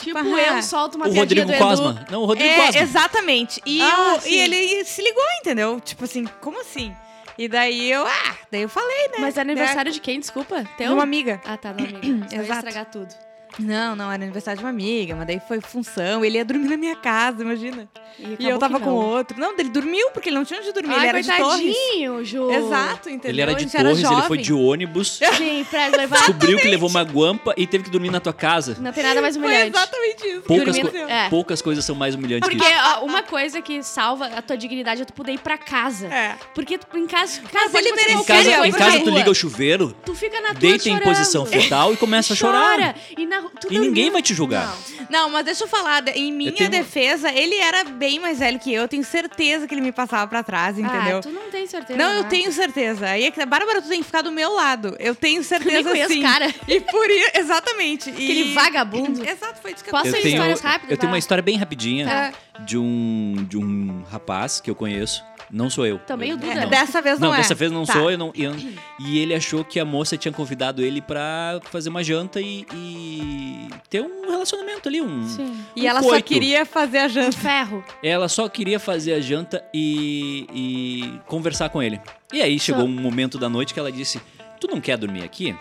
[0.01, 0.39] Tipo, Aham.
[0.57, 1.63] eu solto uma O piadinha Rodrigo do Edu.
[1.65, 2.07] Cosma.
[2.11, 2.81] Não, o Rodrigo é, Cosma.
[2.83, 3.61] exatamente.
[3.65, 5.81] E, Ah, eu- e ele se ligou, entendeu?
[5.81, 6.95] Tipo assim, como assim?
[7.39, 9.17] E daí eu, ah, daí eu falei, né?
[9.21, 10.63] Mas é aniversário de quem, desculpa?
[10.65, 10.93] de Teu?
[10.93, 11.41] uma amiga.
[11.47, 11.99] Ah, tá, da amiga.
[12.29, 12.67] Você vai Exato.
[12.67, 13.15] estragar tudo.
[13.59, 16.25] Não, não, era aniversário de uma amiga, mas daí foi função.
[16.25, 17.89] Ele ia dormir na minha casa, imagina.
[18.19, 19.39] E acabou eu tava que com outro.
[19.39, 20.93] Não, ele dormiu, porque ele não tinha onde dormir.
[20.93, 21.77] Ai, ele era de Torres.
[22.23, 22.51] Ju.
[22.51, 23.31] Exato, entendeu?
[23.31, 26.17] Ele era de Torres, ele foi de ônibus, Sim, pra levar.
[26.27, 28.77] descobriu que levou uma guampa e teve que dormir na tua casa.
[28.81, 29.77] Não tem nada mais Foi humilhante.
[29.77, 30.41] exatamente isso.
[30.43, 30.97] Poucas, co-.
[30.97, 31.29] É.
[31.29, 32.83] poucas coisas são mais humilhantes que Porque isso.
[33.01, 36.07] ó, uma coisa que salva a tua dignidade é tu poder ir pra casa.
[36.09, 36.37] É.
[36.55, 39.31] Porque tu, em casa, casa ele pode acontecer merecia, Em casa, em casa tu liga
[39.31, 42.77] o chuveiro, Tu fica na tua deita em posição fetal e começa a chorar.
[42.77, 42.95] Chora.
[43.17, 44.67] E na tu E ninguém vai te julgar.
[44.67, 45.07] Não.
[45.27, 48.73] Não, mas deixa eu falar, em minha tenho- defesa, ele era bem mais velho que
[48.73, 51.19] eu, eu tenho certeza que ele me passava pra trás, entendeu?
[51.19, 51.99] Ah, tu não tem certeza.
[51.99, 52.29] Não, eu né?
[52.29, 53.07] tenho certeza.
[53.09, 54.97] Aí é que, Bárbara, tu tem que ficar do meu lado.
[54.99, 56.21] Eu tenho certeza conheço sim.
[56.21, 56.53] o cara.
[56.69, 58.11] E por isso, exatamente.
[58.11, 58.55] Aquele e...
[58.55, 59.23] vagabundo.
[59.27, 61.19] Exato, foi isso que Posso eu ir Eu tenho, histórias rápidas, eu tenho uma vai.
[61.21, 62.61] história bem rapidinha Tá.
[62.65, 65.23] de, um, de um rapaz que eu conheço.
[65.51, 65.99] Não sou eu.
[66.01, 66.67] Também Eu- o Duda, É, né?
[66.67, 67.39] dessa vez não, Não, é.
[67.39, 67.93] dessa vez não Tá.
[67.93, 68.55] sou eu, não, eu-
[68.99, 73.69] E ele achou que a moça tinha convidado ele pra fazer uma janta e, e
[73.89, 75.27] ter um relacionamento ali, um.
[75.29, 75.57] Sim.
[75.77, 76.25] E um ela só coito.
[76.27, 77.37] queria fazer a janta.
[77.39, 77.85] Ferro.
[78.03, 82.01] Ela só queria fazer a janta e, e conversar com ele.
[82.33, 82.89] E aí chegou Só.
[82.89, 84.21] um momento da noite que ela disse:
[84.61, 85.55] Tu não quer dormir aqui?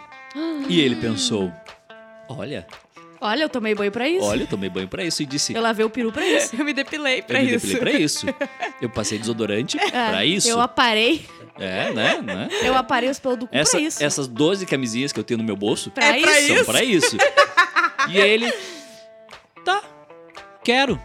[0.68, 1.52] E ele pensou:
[2.28, 2.66] Olha,
[3.22, 4.26] Olha, eu tomei banho pra isso.
[4.26, 5.24] olha, eu tomei banho pra isso.
[5.24, 6.56] E disse: Eu lavei o peru pra isso.
[6.56, 7.68] Eu me depilei pra Eu me isso.
[7.68, 8.26] depilei pra isso.
[8.82, 10.48] Eu passei desodorante pra É, isso.
[10.50, 11.26] Eu aparei.
[11.58, 12.22] É, né?
[12.22, 12.50] né?
[12.64, 14.04] Eu aparei os pelos do cu Essa- pra isso.
[14.04, 16.56] essas 12 camisinhas que eu tenho no meu bolso Pra É pra isso.
[16.56, 17.18] são pra isso.
[18.10, 18.54] e aí ele,
[19.64, 19.82] tá,
[20.64, 21.00] quero.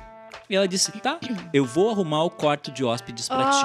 [0.48, 1.18] E ela disse, tá,
[1.54, 3.64] eu vou arrumar o quarto de hóspedes pra ti.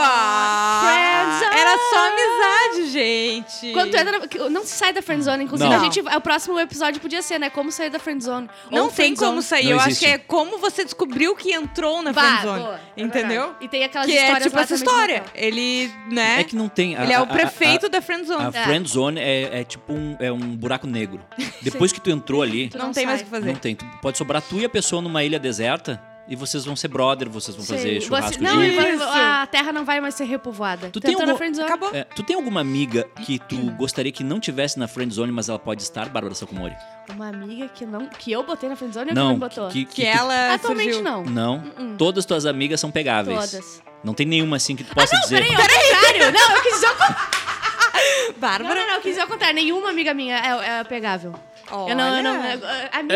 [0.00, 1.56] Friendzone.
[1.56, 3.72] Era só amizade, gente.
[3.72, 4.48] Quando tu entra na...
[4.50, 5.44] Não se sai da friendzone.
[5.44, 5.76] Inclusive, Não.
[5.80, 6.00] a gente...
[6.00, 7.50] O próximo episódio podia ser, né?
[7.50, 8.48] Como sair da friendzone.
[8.70, 9.28] Não tem friendzone.
[9.30, 9.64] como sair.
[9.64, 10.04] Não eu acho existe.
[10.06, 12.62] que é como você descobriu que entrou na Bah, friendzone.
[12.62, 13.40] boa, é entendeu?
[13.42, 13.56] verdade.
[13.64, 15.24] E tem aquelas que é histórias tipo lá essa história.
[15.34, 16.40] Ele, né?
[16.40, 16.96] É que não tem.
[16.96, 18.44] a- Ele é a- o a- prefeito a- da friendzone.
[18.54, 18.64] A, É.
[18.64, 21.20] friend zone é, é tipo um, é um buraco negro.
[21.62, 23.24] Depois que tu entrou ali, Tu não, não tem mais o sai.
[23.24, 23.52] que fazer.
[23.52, 23.74] não tem.
[23.74, 27.28] Tu pode sobrar tu e a pessoa numa ilha deserta e vocês vão ser brother,
[27.28, 28.06] vocês vão fazer Sim.
[28.06, 30.88] churrasco Você- Não, a terra não vai mais ser repovoada.
[30.88, 31.66] Tu Tu tem algum- friendzone.
[31.66, 31.90] Acabou.
[31.92, 35.48] É, tu tem alguma amiga que tu gostaria que não tivesse na friend zone, mas
[35.48, 36.74] ela pode estar, Bárbara Sacomori?
[37.10, 38.06] Uma amiga que não...
[38.06, 39.68] Que eu botei na friendzone ou que não Não, me botou?
[39.68, 41.02] que, Que tu- ela Atualmente surgiu.
[41.10, 41.24] não.
[41.24, 41.56] Não.
[41.58, 41.96] Uh-uh.
[41.98, 43.50] Todas tuas amigas são pegáveis.
[43.50, 43.82] Todas.
[44.02, 45.42] Não tem nenhuma assim que tu possa dizer.
[45.42, 46.32] Peraí, ao contrário.
[46.32, 47.34] Não, eu quis dizer ao contrário.
[48.28, 48.74] Não, Bárbara.
[48.74, 49.54] não, não, eu quis dizer ao contrário.
[49.54, 51.34] Nenhuma amiga minha é, é pegável.
[51.88, 52.34] Eu não, eu não...
[52.34, 52.60] Eu-
[52.92, 53.14] Amiga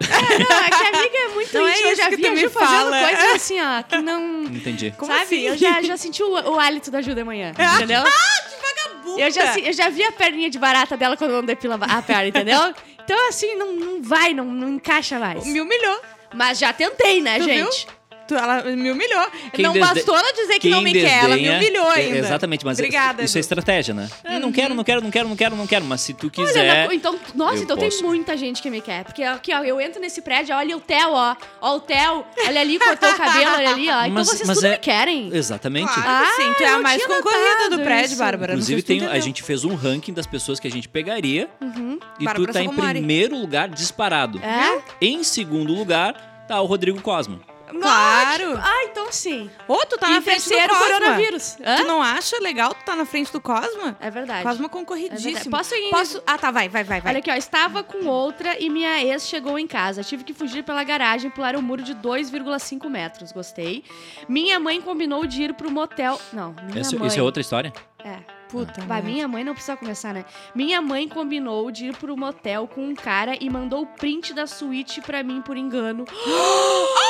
[0.00, 0.08] É.
[0.38, 1.86] Não, é que a amiga é muito Não é íntima.
[1.88, 3.00] eu isso já que vi a Ju fazendo fala.
[3.08, 4.42] coisas assim, ó, que não...
[4.44, 4.94] Entendi.
[4.96, 5.24] Como sabe?
[5.24, 5.40] assim?
[5.42, 8.02] Eu já, já senti o, o hálito da Ju de manhã, entendeu?
[8.62, 9.20] Vagabunda.
[9.20, 12.28] Eu já, eu já vi a perninha de barata dela quando não depila a perna,
[12.28, 12.74] entendeu?
[13.04, 15.46] Então, assim, não, não vai, não, não encaixa mais.
[15.46, 16.00] Me humilhou.
[16.34, 17.86] Mas já tentei, né, Tu gente?
[18.28, 19.26] Tu- ela me humilhou.
[19.52, 21.94] Quem não desde- bastou ela dizer que não me quer, ela me desdenha- humilhou É,
[21.96, 22.18] ainda.
[22.18, 24.08] Exatamente, mas Obrigada, isso é estratégia, né?
[24.22, 25.84] É, não quero, não quero, não quero, não quero, não quero.
[25.86, 26.86] Mas se tu Olha, quiser.
[26.88, 27.98] na- então, nossa, então posso.
[27.98, 29.04] tem muita gente que me quer.
[29.04, 31.34] Porque aqui, ó, eu entro nesse prédio, olha o Theo, ó.
[31.60, 34.00] Ó o Theo, olha ali, cortou o cabelo, olha ali, ó.
[34.02, 35.30] Então Mas- vocês mas tudo é- me querem.
[35.34, 35.92] Exatamente.
[35.92, 38.18] Claro Ah, sim, tu é a mais concorrida do prédio, isso.
[38.18, 38.52] Bárbara.
[38.52, 41.48] Inclusive, tem, a gente fez um ranking das pessoas que a gente pegaria.
[41.60, 41.98] Uhum.
[42.20, 44.38] E Bárbara tu tá em primeiro lugar disparado.
[44.42, 44.80] É?
[45.00, 47.40] Em segundo lugar, tá o Rodrigo Cosma.
[47.82, 48.58] Claro.
[48.62, 49.50] Ah, então sim.
[49.66, 50.78] Ou tu tá e na frente do Cosma.
[50.78, 51.56] coronavírus.
[51.64, 51.76] Hã?
[51.76, 53.96] Tu não acha legal tu tá na frente do Cosma?
[54.00, 54.42] É verdade.
[54.42, 54.68] Cosma É verdade.
[54.70, 55.50] concorridíssimo.
[55.50, 55.90] Posso ir?
[55.90, 56.22] Posso?
[56.26, 57.02] Ah, tá, vai, vai, vai.
[57.04, 57.34] Olha aqui, ó.
[57.34, 60.02] Estava com outra e minha ex chegou em casa.
[60.02, 63.32] Tive que fugir pela garagem e pular um muro de 2,5 metros.
[63.32, 63.84] Gostei.
[64.28, 66.20] Minha mãe combinou de ir pro motel.
[66.32, 67.08] Não, minha Essa, mãe.
[67.08, 67.72] isso é outra história?
[68.04, 68.16] É.
[68.48, 68.80] Puta.
[68.86, 70.24] Vai, minha mãe não precisa começar, né?
[70.54, 74.46] Minha mãe combinou de ir pro motel com um cara e mandou o print da
[74.46, 76.06] suíte pra mim por engano.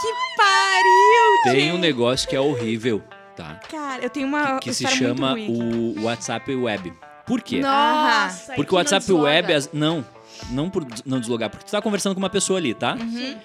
[0.00, 1.72] Que pariu, Tem gente.
[1.74, 3.02] um negócio que é horrível,
[3.36, 3.60] tá?
[3.70, 5.34] Cara, eu tenho uma Que se história muito chama
[6.00, 6.92] o WhatsApp Web.
[7.26, 7.60] Por quê?
[7.60, 8.54] Nossa!
[8.54, 9.52] Porque o WhatsApp Web.
[9.52, 10.04] as- Não,
[10.50, 11.48] não por não deslogar.
[11.50, 12.94] Porque tu tá conversando com uma pessoa ali, tá?
[12.94, 13.36] Uhum.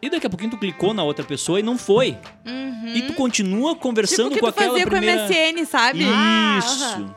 [0.00, 2.16] E daqui a pouquinho tu clicou na outra pessoa e não foi.
[2.46, 2.92] Uhum.
[2.94, 5.26] E tu continua conversando tipo que com tu aquela fazia primeira...
[5.26, 6.04] com o MSN, sabe?
[6.04, 7.14] Ah, Isso.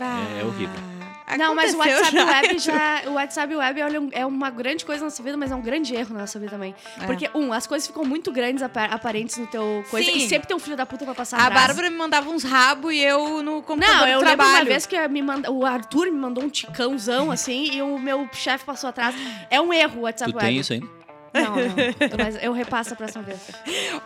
[0.00, 0.93] Ah, É horrível.
[1.38, 2.24] Não, mas o WhatsApp já.
[2.26, 3.02] Web já.
[3.06, 3.80] O WhatsApp Web
[4.12, 6.50] é uma grande coisa na nossa vida, mas é um grande erro na nossa vida
[6.52, 6.74] também.
[7.00, 7.06] É.
[7.06, 10.10] Porque, um, as coisas ficam muito grandes, apa- aparentes no teu coisa.
[10.10, 10.18] Sim.
[10.18, 11.66] E sempre tem um filho da puta pra passar A atrás.
[11.68, 14.56] Bárbara me mandava uns rabos e eu no computador Não, do eu lembro trabalho.
[14.58, 18.28] uma vez que me manda, o Arthur me mandou um ticãozão, assim, e o meu
[18.32, 19.14] chefe passou atrás.
[19.50, 20.46] É um erro o WhatsApp Tu Web.
[20.48, 21.03] tem isso ainda?
[21.34, 22.16] Não, não.
[22.24, 23.40] Mas eu repasso a próxima vez.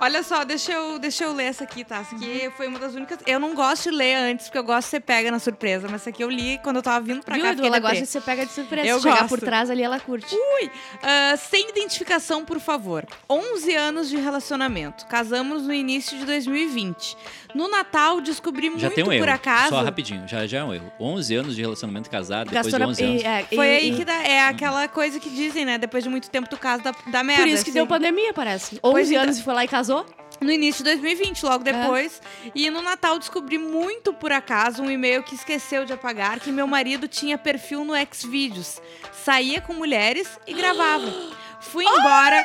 [0.00, 1.98] Olha só, deixa eu, deixa eu ler essa aqui, tá?
[1.98, 2.20] Essa Uhum.
[2.22, 3.18] aqui foi uma das únicas...
[3.26, 5.86] Eu não gosto de ler antes, porque eu gosto de ser pega na surpresa.
[5.90, 7.52] Mas essa aqui eu li quando eu tava vindo pra Viu, cá.
[7.52, 7.66] Edu?
[7.66, 8.88] Ela gosta de ser pega de surpresa.
[8.88, 9.28] Eu Se chegar gosto.
[9.28, 10.34] por trás ali, ela curte.
[10.34, 10.70] Ui!
[11.02, 13.04] Ah, sem identificação, por favor.
[13.28, 15.06] 11 anos de relacionamento.
[15.06, 17.16] Casamos no início de 2020.
[17.54, 19.24] No Natal, descobri Já muito tem um erro.
[19.24, 19.68] por acaso...
[19.70, 20.92] Só rapidinho, já, já é um erro.
[21.00, 23.22] 11 anos de relacionamento casado, depois de na- 11 anos.
[23.22, 25.78] e- é, Foi e- aí e- que dá, é aquela coisa que dizem, né?
[25.78, 27.42] Depois de muito tempo tu casa da, da merda.
[27.42, 27.78] Por isso que assim.
[27.78, 28.78] deu pandemia, parece.
[28.80, 29.22] Pois 11 então.
[29.24, 30.04] anos e foi lá e casou?
[30.40, 31.72] No início de 2020, logo É.
[31.72, 32.22] depois.
[32.54, 36.66] E no Natal descobri muito por acaso um e-mail que esqueceu de apagar que meu
[36.66, 38.80] marido tinha perfil no Xvideos.
[39.24, 41.12] Saía com mulheres e gravava.
[41.60, 42.44] Fui embora.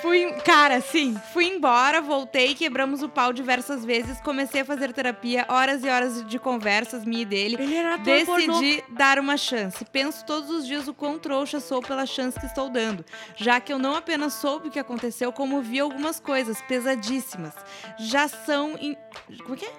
[0.00, 5.44] Fui, cara, sim, fui embora, voltei, quebramos o pau diversas vezes, comecei a fazer terapia,
[5.48, 7.56] horas e horas de conversas, minha e dele.
[7.58, 7.96] Ele era.
[7.96, 9.84] Decidi dar uma chance.
[9.86, 13.04] Penso todos os dias o quão trouxa sou pela chance que estou dando,
[13.36, 17.54] já que eu não apenas soube o que aconteceu, como vi algumas coisas pesadíssimas.
[17.98, 18.76] Já são.
[18.80, 18.96] in-
[19.42, 19.72] Como é que é?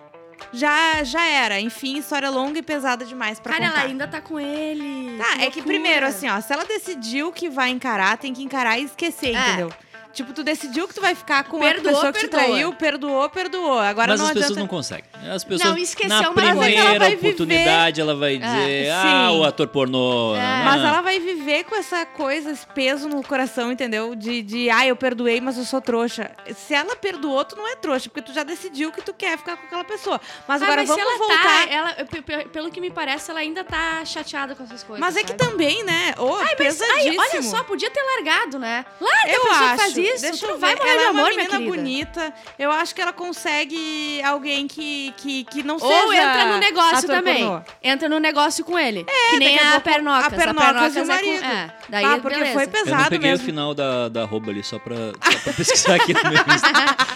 [0.52, 1.60] Já, já era.
[1.62, 3.80] Enfim, história longa e pesada demais pra Cara, contar.
[3.82, 5.18] ela ainda tá com ele.
[5.18, 8.78] Tá, é que primeiro, assim, ó, se ela decidiu que vai encarar, tem que encarar
[8.80, 9.48] e esquecer, É.
[9.48, 9.70] entendeu?
[10.14, 12.48] Tipo, tu decidiu que tu vai ficar com Perdoou, a pessoa que te perdoa.
[12.50, 13.80] traiu, perdoou, perdoou.
[13.80, 14.48] Agora Mas não as adianta.
[14.48, 15.09] pessoas não conseguem.
[15.28, 18.38] As pessoas, Não, esqueceu, na mas é que ela primeira vai viver- oportunidade, ela vai
[18.38, 19.38] dizer, É, ah, sim.
[19.38, 20.34] o ator pornô.
[20.36, 20.40] É.
[20.40, 20.62] ah.
[20.66, 24.16] Mas ela vai viver com essa coisa, esse peso no coração, entendeu?
[24.16, 26.32] De, de, ah, eu perdoei, mas eu sou trouxa.
[26.56, 29.58] Se ela perdoou, tu não é trouxa, porque tu já decidiu que tu quer ficar
[29.58, 30.22] com aquela pessoa.
[30.48, 31.44] Mas Ah, agora mas vamos ela voltar.
[31.44, 35.00] tá, ela, pe- pe- pelo que me parece, ela ainda tá chateada com essas coisas.
[35.00, 36.14] Mas é que também, né?
[36.18, 37.22] Ô, Ai, mas, pesadíssimo.
[37.22, 38.86] ai, olha só, podia ter largado, né?
[39.02, 39.72] Larga Eu a pessoa acho.
[39.76, 40.22] que faz isso.
[40.22, 41.76] Deixa tu eu não vai morrer ela de é uma amor, minha menina querida.
[41.76, 42.34] bonita.
[42.58, 46.98] Eu acho que ela consegue alguém que, que, que não Ou seja entra no negócio
[46.98, 47.44] ator também.
[47.44, 47.62] pornô.
[47.84, 49.06] Entra no negócio com ele.
[49.32, 50.26] que nem a a Pernocas.
[50.26, 51.44] a Pernocas o é com- marido.
[51.46, 52.54] É, daí ah, porque beleza.
[52.54, 53.44] foi Eu não pesado peguei mesmo.
[53.44, 56.70] o final da, da arroba ali, só pra, só pra pesquisar aqui no meu Insta.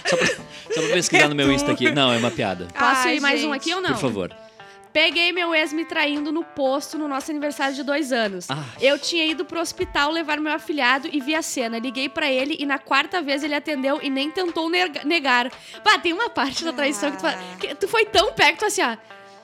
[0.06, 1.92] Só pra, só pra pesquisar no meu Insta aqui.
[1.92, 2.68] Não, é uma piada.
[2.78, 3.92] Posso Ai, ir mais um aqui ou não?
[3.92, 4.32] Por favor.
[4.94, 8.48] Peguei meu ex me traindo no posto no nosso aniversário de dois anos.
[8.50, 8.58] Ai.
[8.80, 11.80] Eu tinha ido pro hospital levar meu afilhado e vi a cena.
[11.80, 15.52] Liguei pra ele e na quarta vez ele atendeu e nem tentou nega- negar.
[15.84, 17.58] Bah, tem uma parte da traição que tu, fala- Ah.
[17.58, 18.96] que tu foi tão perto, tu assim, ó.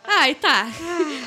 [0.07, 0.67] Ai, tá.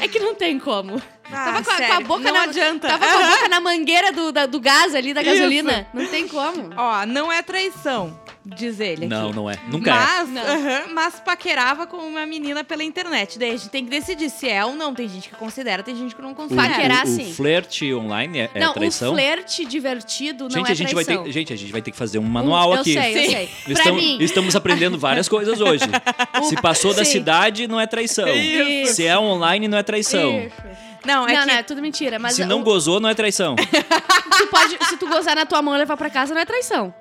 [0.01, 1.01] É que não tem como.
[1.31, 2.89] Ah, tava com a, com a boca não na, adianta.
[2.89, 5.31] Tava com a boca na mangueira do, da- do gás ali, da Isso.
[5.33, 5.87] gasolina.
[5.93, 6.71] Não tem como.
[6.77, 9.37] Ó, não é traição, diz ele Não, aqui.
[9.37, 9.59] não é.
[9.69, 9.95] Nunca é.
[9.95, 10.43] mas, Não.
[10.43, 13.39] aham, mas paquerava com uma menina pela internet.
[13.39, 14.95] Daí a gente tem que decidir se é ou não.
[14.95, 16.69] Tem gente que considera, tem gente que não O, considera.
[16.69, 17.31] Paquerar, o, sim.
[17.31, 19.13] o flerte online é, é não, traição?
[19.13, 21.25] o flerte divertido não gente, é a gente vai traição.
[21.25, 22.93] ter, gente, a gente vai ter que fazer um manual eu aqui.
[22.95, 23.49] sei, eu sei.
[23.69, 25.85] Estamos, mim, estamos aprendendo várias coisas hoje.
[26.49, 27.13] Se passou da Sim.
[27.13, 28.27] cidade, não é traição.
[28.29, 28.95] Isso.
[28.95, 30.39] Se é online, não é traição.
[30.41, 30.57] Isso.
[31.05, 31.47] Não, é não, que...
[31.49, 32.19] não, é tudo mentira.
[32.19, 33.57] Mas Se não o- gozou, não é traição.
[34.39, 36.95] tu pode, se tu gozar na tua mão e levar pra casa, não é traição.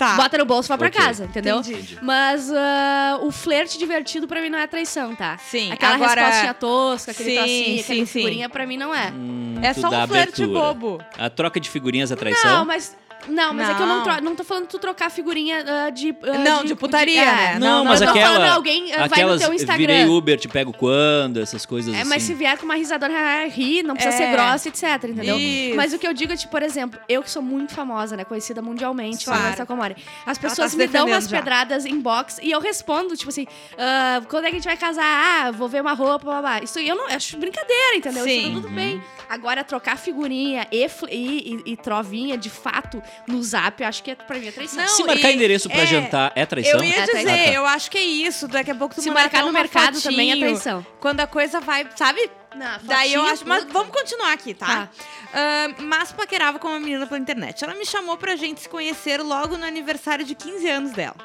[0.00, 0.16] Tá.
[0.16, 0.98] Bota no bolso e vai pra Ok.
[0.98, 1.58] casa, entendeu?
[1.60, 1.98] Entendi.
[2.00, 5.36] Mas ah, o flerte divertido pra mim não é traição, tá?
[5.36, 8.06] Sim, Aquela agora- respostinha tosca, aquele Sim, trocinho, sim, aquele sim.
[8.06, 9.10] figurinha, pra mim não é.
[9.14, 10.58] Hum, É tu só dá um flerte abertura.
[10.72, 11.04] bobo.
[11.18, 12.50] A troca de figurinhas é traição?
[12.60, 12.96] Não, mas...
[13.28, 14.02] Não, mas é que eu não, Não.
[14.04, 16.14] tro- não tô falando tu trocar figurinha ah, de...
[16.22, 17.24] ah, Não, de putaria, é.
[17.54, 17.58] né?
[17.58, 18.34] Não, Não, mas eu tô aquela.
[18.34, 19.76] falando alguém, ah, vai no teu Instagram.
[19.86, 22.08] virei Uber, te pego quando, essas coisas É, assim.
[22.08, 24.18] mas se vier com uma risadora, ri, não precisa É.
[24.26, 25.38] ser grossa, etc, entendeu?
[25.38, 25.76] Isso.
[25.76, 28.24] Mas o que eu digo é, tipo, por exemplo, eu que sou muito famosa, né,
[28.24, 29.42] conhecida mundialmente, Claro.
[29.42, 29.96] Vanessa Comori.
[30.26, 31.36] As tá pessoas se me dão umas já.
[31.38, 33.46] pedradas em box e eu respondo, tipo assim,
[33.78, 35.04] ah, quando é que a gente vai casar?
[35.46, 36.62] Ah, vou ver uma roupa, blá, blá.
[36.62, 38.26] Isso aí eu não eu acho brincadeira, entendeu?
[38.26, 38.48] Isso Sim.
[38.54, 39.02] tá tudo bem.
[39.28, 41.16] Agora, trocar figurinha e, e,
[41.66, 44.80] e- e trovinha, de fato, no zap, eu acho que é, pra mim é traição.
[44.82, 46.78] Não, Se marcar e- endereço pra é, jantar é traição?
[46.78, 47.28] Eu ia É dizer.
[47.30, 47.52] Ah, tá.
[47.52, 48.48] eu acho que é isso.
[48.48, 50.84] Daqui a pouco tu Se marcar no mercado também é traição.
[51.00, 52.30] Quando a coisa vai, sabe?
[52.54, 53.46] Não, Daí eu acho.
[53.46, 54.66] Mas vamos continuar aqui, tá?
[54.66, 54.88] Tá.
[55.32, 57.62] Ah, mas paquerava com uma menina pela internet.
[57.62, 61.16] Ela me chamou pra gente se conhecer logo no aniversário de 15 anos dela.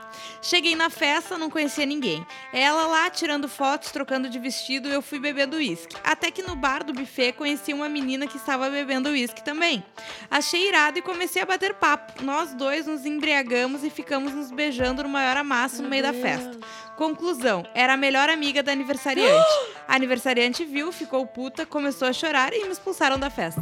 [0.41, 2.25] Cheguei na festa, não conhecia ninguém.
[2.53, 5.95] Ela lá tirando fotos, trocando de vestido, eu fui bebendo uísque.
[6.03, 9.83] Até que no bar do buffet conheci uma menina que estava bebendo uísque também.
[10.29, 12.23] Achei irado e comecei a bater papo.
[12.23, 16.59] Nós dois nos embriagamos e ficamos nos beijando no maior amasso no meio da festa.
[16.95, 19.45] Conclusão, era a melhor amiga da aniversariante.
[19.87, 23.61] A aniversariante viu, ficou puta, começou a chorar e me expulsaram da festa.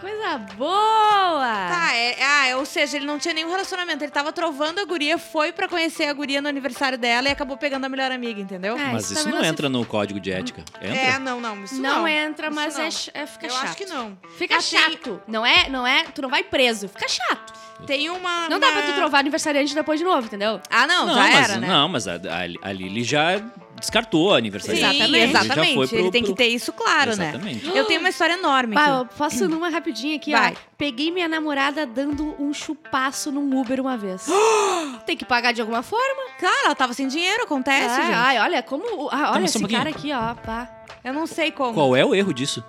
[0.00, 1.40] Coisa boa!
[1.42, 4.04] Tá, é, ah, é, ou seja, ele não tinha nenhum relacionamento.
[4.04, 7.56] Ele tava trovando a guria, foi pra conhecer a guria no aniversário dela e acabou
[7.56, 8.76] pegando a melhor amiga, entendeu?
[8.76, 10.62] É, Mas isso isso também não se- entra no código de ética.
[10.82, 10.96] Entra?
[10.96, 12.08] É, não, não, isso Não, não.
[12.08, 12.90] entra, mas Isso é, não.
[12.90, 13.64] ch- é, fica Eu chato.
[13.64, 14.18] acho que não.
[14.36, 15.22] Fica chato.
[15.26, 17.54] Não é, não é, tu não vai preso, fica chato.
[17.84, 18.48] Tem uma.
[18.48, 20.60] Não dá uma- pra tu trovar aniversariante depois de novo, entendeu?
[20.70, 21.66] Ah, não, não, já mas, era, né?
[21.68, 23.38] Não, mas a, a, a Lili já
[23.78, 24.76] descartou a aniversário.
[24.80, 25.30] Sim, Exatamente.
[25.30, 25.74] exatamente.
[25.74, 27.66] Foi pro- Ele tem que pro- ter isso claro, Exatamente.
[27.66, 27.72] né?
[27.78, 30.52] Eu tenho uma história enorme Bah, eu posso ir numa rapidinha aqui, Vai.
[30.52, 30.56] ó.
[30.78, 34.26] Peguei minha namorada dando um chupaço num Uber uma vez.
[35.04, 36.22] Tem que pagar de alguma forma.
[36.38, 38.14] Claro, ela tava sem dinheiro, acontece, É, gente.
[38.14, 39.08] ai, olha, como.
[39.10, 39.78] ah, olha um esse pouquinho.
[39.80, 40.34] cara aqui, ó.
[40.34, 40.70] Pá.
[41.04, 41.74] Eu não sei como.
[41.74, 42.64] Qual é o erro disso?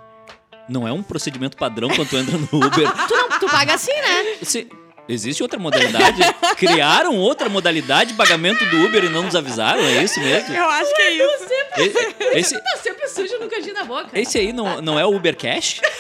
[0.70, 2.92] Não é um procedimento padrão quando tu entra no Uber.
[3.08, 4.36] Tu, não, tu paga assim, né?
[4.44, 4.68] Se-
[5.08, 6.22] existe outra modalidade?
[6.58, 9.82] Criaram outra modalidade de pagamento do Uber e não nos avisaram?
[9.84, 10.54] É isso mesmo?
[10.56, 11.48] Eu acho que é isso.
[11.78, 14.10] E- Esse, Tá sempre sujo no cantinho da boca.
[14.20, 15.80] esse aí não, não é o Uber Cash?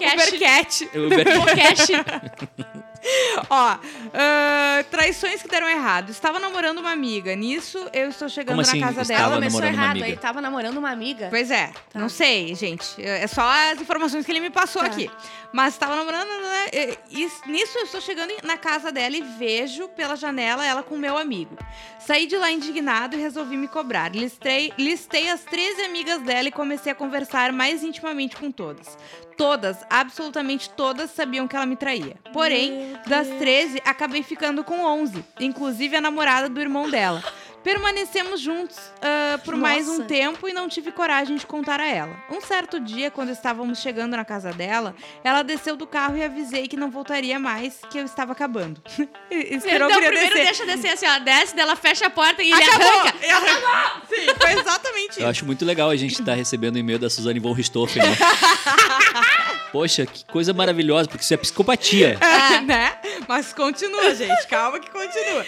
[0.00, 0.28] Cash.
[0.28, 0.90] Ubercat.
[0.94, 1.24] É o Uber...
[1.24, 1.88] Cash.
[3.50, 3.78] Ó,
[4.14, 6.10] ah, traições que deram errado.
[6.10, 7.34] Estava namorando uma amiga.
[7.36, 9.34] Nisso, eu estou chegando Como assim, na casa estava dela.
[9.36, 10.06] Começou namorando uma errado, amiga.
[10.06, 11.26] aí tava namorando uma amiga.
[11.30, 11.98] Pois é, Tá.
[11.98, 12.84] não sei, gente.
[13.02, 13.42] É só
[13.72, 14.88] as informações que ele me passou Tá.
[14.88, 15.10] aqui.
[15.52, 16.66] Mas estava namorando, né?
[16.72, 20.96] E- e nisso eu estou chegando na casa dela e vejo pela janela ela com
[20.98, 21.56] meu amigo.
[21.98, 24.14] Saí de lá indignado e resolvi me cobrar.
[24.14, 28.96] Listei, listei as 13 amigas dela e comecei a conversar mais intimamente com todas.
[29.36, 32.16] Todas, absolutamente todas, sabiam que ela me traía.
[32.32, 33.38] Porém, das Deus.
[33.38, 37.22] 13, acabei ficando com 11, inclusive a namorada do irmão dela.
[37.66, 40.04] Permanecemos juntos ah, por mais um Nossa.
[40.04, 42.16] tempo e não tive coragem de contar a ela.
[42.30, 46.68] Um certo dia, quando estávamos chegando na casa dela, ela desceu do carro e avisei
[46.68, 48.80] que não voltaria mais, que eu estava acabando.
[49.28, 50.44] Esperou eu primeiro descer.
[50.44, 51.18] deixa descer assim, ó.
[51.18, 52.86] Desce, dela fecha a porta e ele Acabou!
[52.86, 53.16] arranca.
[53.34, 54.02] Arrancou!
[54.10, 55.26] Sim, foi exatamente Eu isso.
[55.26, 58.00] acho muito legal a gente estar recebendo e-mail da Suzane von Richthofen.
[58.00, 58.16] Né?
[59.72, 62.16] Poxa, que coisa maravilhosa, porque isso é psicopatia.
[62.46, 62.96] É, né?
[63.26, 64.46] Mas continua, gente.
[64.46, 65.44] Calma que continua.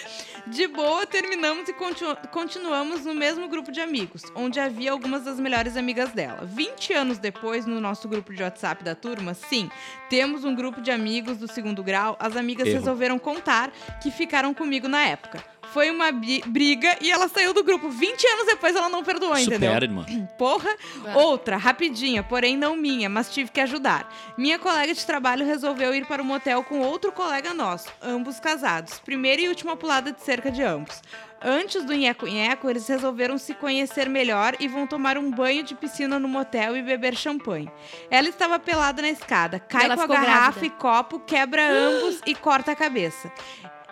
[0.51, 5.39] De boa, terminamos e continu- continuamos no mesmo grupo de amigos, onde havia algumas das
[5.39, 6.45] melhores amigas dela.
[6.45, 9.71] 20 anos depois, no nosso grupo de WhatsApp da turma, sim,
[10.09, 12.17] temos um grupo de amigos do segundo grau.
[12.19, 12.79] As amigas Erro.
[12.79, 13.71] resolveram contar
[14.03, 15.43] que ficaram comigo na época.
[15.73, 17.89] Foi uma briga e ela saiu do grupo.
[17.91, 19.69] 20 anos depois ela não perdoou, entendeu?
[19.71, 20.05] Supera, irmã.
[20.39, 20.71] Porra.
[21.03, 21.15] Vai.
[21.15, 24.13] Outra, rapidinha, porém não minha, mas tive que ajudar.
[24.37, 28.99] Minha colega de trabalho resolveu ir para o motel com outro colega nosso, ambos casados.
[29.01, 31.03] Primeira e última pulada de cerca de ambos.
[31.41, 36.19] Antes do nheco-nheco, eles resolveram se conhecer melhor e vão tomar um banho de piscina
[36.19, 37.71] no motel e beber champanhe.
[38.11, 40.67] Ela estava pelada na escada, cai Ela com a garrafa grávida.
[40.67, 43.31] e copo, quebra ambos e corta a cabeça.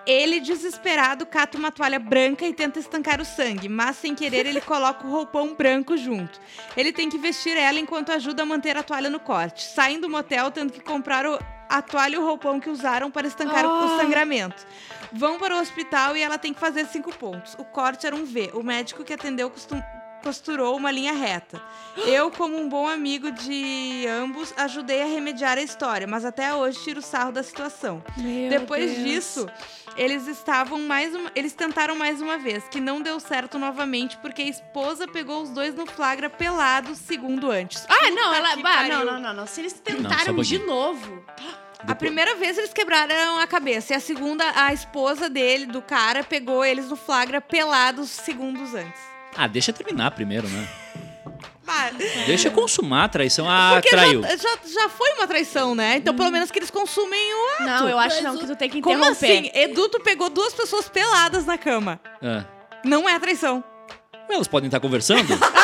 [0.06, 4.60] Ele, desesperado, cata uma toalha branca e tenta estancar o sangue, mas sem querer ele
[4.60, 6.40] coloca o roupão branco junto.
[6.76, 9.64] Ele tem que vestir ela enquanto ajuda a manter a toalha no corte.
[9.64, 11.38] Saem do motel tendo que comprar o-
[11.68, 13.98] a toalha e o roupão que usaram para estancar o- o Ah.
[14.00, 14.64] sangramento.
[15.12, 17.54] Vão para o hospital e ela tem que fazer cinco pontos.
[17.58, 18.50] O corte era um V.
[18.54, 19.82] O médico que atendeu costum-
[20.30, 21.62] costurou uma linha reta.
[22.04, 26.80] Eu, como um bom amigo de ambos, ajudei a remediar a história, mas até hoje
[26.82, 28.02] tiro sarro da situação.
[28.16, 29.04] Meu Depois Deus.
[29.04, 29.48] disso,
[29.96, 34.42] eles estavam mais uma, eles tentaram mais uma vez, que não deu certo novamente porque
[34.42, 37.86] a esposa pegou os dois no flagra pelados segundo antes.
[37.88, 38.56] Ah, não, Puta ela.
[38.56, 39.46] Bah, não, não, não, não.
[39.46, 40.66] Se eles Não, tentaram de pouquinho.
[40.66, 41.24] novo.
[41.86, 46.24] A primeira vez eles quebraram a cabeça e a segunda, a esposa dele, do cara,
[46.24, 49.00] pegou eles no flagra pelados segundos antes.
[49.36, 50.68] Ah, deixa terminar primeiro, né?
[52.26, 53.48] Deixa consumar a traição.
[53.48, 54.22] Ah, porque traiu.
[54.22, 55.96] já, já, já foi uma traição, né?
[55.96, 57.64] Então, pelo menos que eles consumem o ato.
[57.64, 59.26] Não, eu acho Mas não, que tu tem que Como interromper.
[59.26, 59.50] assim?
[59.52, 62.00] Edu, tu pegou duas pessoas peladas na cama.
[62.22, 62.44] Ah.
[62.84, 63.62] Não é traição.
[64.28, 65.26] Elas podem estar conversando?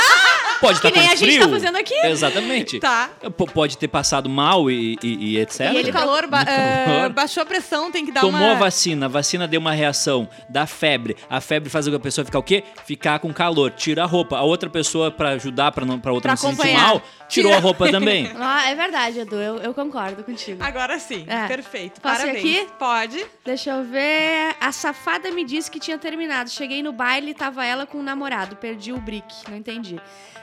[0.63, 1.95] Pode estar Que nem com a gente tá fazendo aqui.
[2.07, 2.81] Exatamente.
[2.81, 3.11] Tá.
[3.21, 5.61] P- Pode ter passado mal e, e- e etc.
[5.73, 7.11] E ele calor, ba- calor.
[7.11, 8.53] baixou a pressão, tem que dar Tomou uma...
[8.53, 11.17] a vacina, a vacina deu uma reação, dá febre.
[11.29, 12.65] A febre faz a pessoa ficar o quê?
[12.87, 14.37] Ficar com calor, tira a roupa.
[14.39, 17.51] A outra pessoa, pra ajudar, pra, não, pra outra Pra não se sentir mal, tirou
[17.51, 17.57] Tira.
[17.57, 18.31] a roupa também.
[18.39, 19.37] Ah, é verdade, Edu.
[19.37, 20.63] Eu, eu concordo contigo.
[20.63, 21.47] Agora sim, É.
[21.49, 22.01] perfeito.
[22.01, 22.39] Posso Parabéns.
[22.39, 22.67] aqui?
[22.79, 23.27] Pode.
[23.45, 24.55] Deixa eu ver.
[24.61, 26.51] A safada me disse que tinha terminado.
[26.51, 28.57] Cheguei no baile e tava ela com o namorado.
[28.57, 29.27] Perdi o brick.
[29.49, 29.99] Não entendi.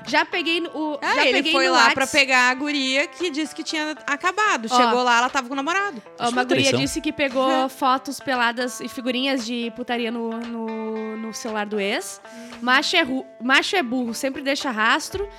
[0.09, 0.99] Já peguei no- o.
[1.01, 1.93] Ah, já ele peguei foi no lá Whats.
[1.93, 4.67] pra pegar a guria que disse que tinha acabado.
[4.69, 4.75] Ó.
[4.75, 6.01] Chegou lá, ela tava com o namorado.
[6.19, 10.31] Ó, Isso Uma é guria disse que pegou fotos peladas e figurinhas de putaria no,
[10.31, 12.19] no, no celular do ex.
[12.61, 15.29] Macho, é ru- macho é burro, sempre deixa rastro.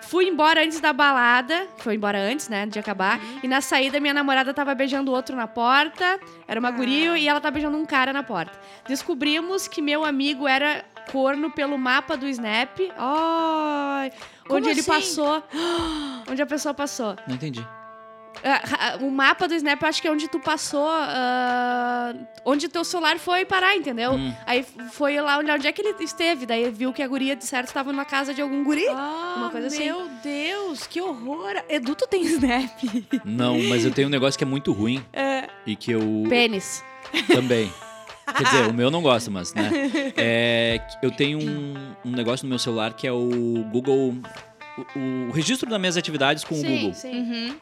[0.00, 1.66] Fui embora antes da balada.
[1.78, 2.64] Foi embora antes, né?
[2.64, 3.20] De acabar.
[3.42, 6.18] E na saída, minha namorada tava beijando outro na porta.
[6.46, 6.72] Era uma Ah.
[6.72, 8.58] guria e ela tava beijando um cara na porta.
[8.88, 12.78] Descobrimos que meu amigo era corno pelo mapa do Snap.
[12.96, 14.10] Ai,
[14.46, 14.90] Como onde ele assim?
[14.90, 15.42] passou.
[16.30, 17.16] Onde a pessoa passou.
[17.26, 17.66] Não entendi.
[18.44, 22.66] Ah, ah, o mapa do Snap, eu acho que é onde tu passou, ah, onde
[22.66, 24.12] o teu celular foi parar, entendeu?
[24.12, 24.32] Hum.
[24.46, 27.44] Aí foi lá olhar onde é que ele esteve, daí viu que a guria de
[27.44, 28.86] certo estava na casa de algum guri.
[28.90, 29.86] Ah, Uma coisa assim.
[29.86, 31.54] Meu Deus, que horror.
[31.68, 32.70] Edu, tu tem snap.
[33.24, 35.48] Não, mas eu tenho um negócio que é muito ruim É.
[35.66, 36.84] e que eu Pênis.
[37.26, 37.72] também.
[38.36, 39.70] Quer dizer, o meu eu não gosto, mas, né?
[40.16, 44.14] É, eu tenho um, um negócio no meu celular que é o Google.
[44.94, 46.94] O, o registro das minhas atividades com o Google.
[46.94, 47.10] sim.
[47.10, 47.56] Uhum.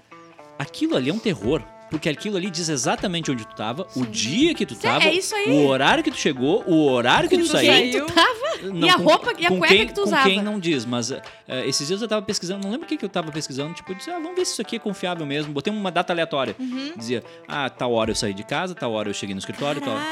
[0.59, 1.62] Aquilo ali é um terror.
[1.90, 4.11] Porque aquilo ali diz exatamente onde tu tava, o Sim.
[4.11, 7.72] dia que tu tava, é o horário que tu chegou, o horário que tu saiu.
[7.72, 8.37] Quem tu tava?
[8.72, 10.29] Não, E a com- roupa e a com cueca quem, que tu com usava.
[10.29, 11.22] quem não diz, mas eh,
[11.66, 13.96] esses dias eu tava pesquisando, não lembro o que, que eu tava pesquisando, tipo, eu
[13.96, 15.53] disse, ah, vamos ver se isso aqui é confiável mesmo.
[15.53, 16.57] Botei uma data aleatória.
[16.59, 16.92] Uhum.
[16.96, 19.94] Dizia, ah, tal hora eu saí de casa, tal hora eu cheguei no escritório, tal
[19.94, 20.03] hora.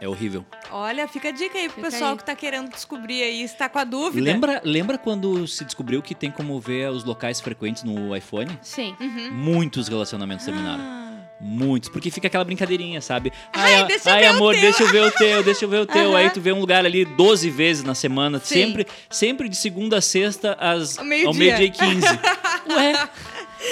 [0.00, 0.44] É horrível.
[0.70, 2.16] Olha, fica a dica aí pro Fica pessoal aí.
[2.18, 4.24] que tá querendo descobrir aí, se tá com a dúvida.
[4.30, 8.58] Lembra, lembra quando se descobriu que tem como ver os locais frequentes no iPhone?
[8.60, 8.94] Sim.
[9.00, 9.30] Uhum.
[9.32, 10.82] Muitos relacionamentos terminaram.
[10.82, 11.04] Ah.
[11.40, 13.32] Muitos, porque fica aquela brincadeirinha, sabe?
[13.52, 16.10] Ai, a- deixa ai amor, deixa eu ver o teu, deixa eu ver o teu.
[16.10, 16.16] Aham.
[16.18, 18.54] Aí tu vê um lugar ali 12 vezes na semana, Sim.
[18.66, 21.28] sempre, sempre de segunda a sexta às, Ao meio-dia.
[21.28, 22.06] ao meio-dia e 15.
[22.70, 23.08] Ué,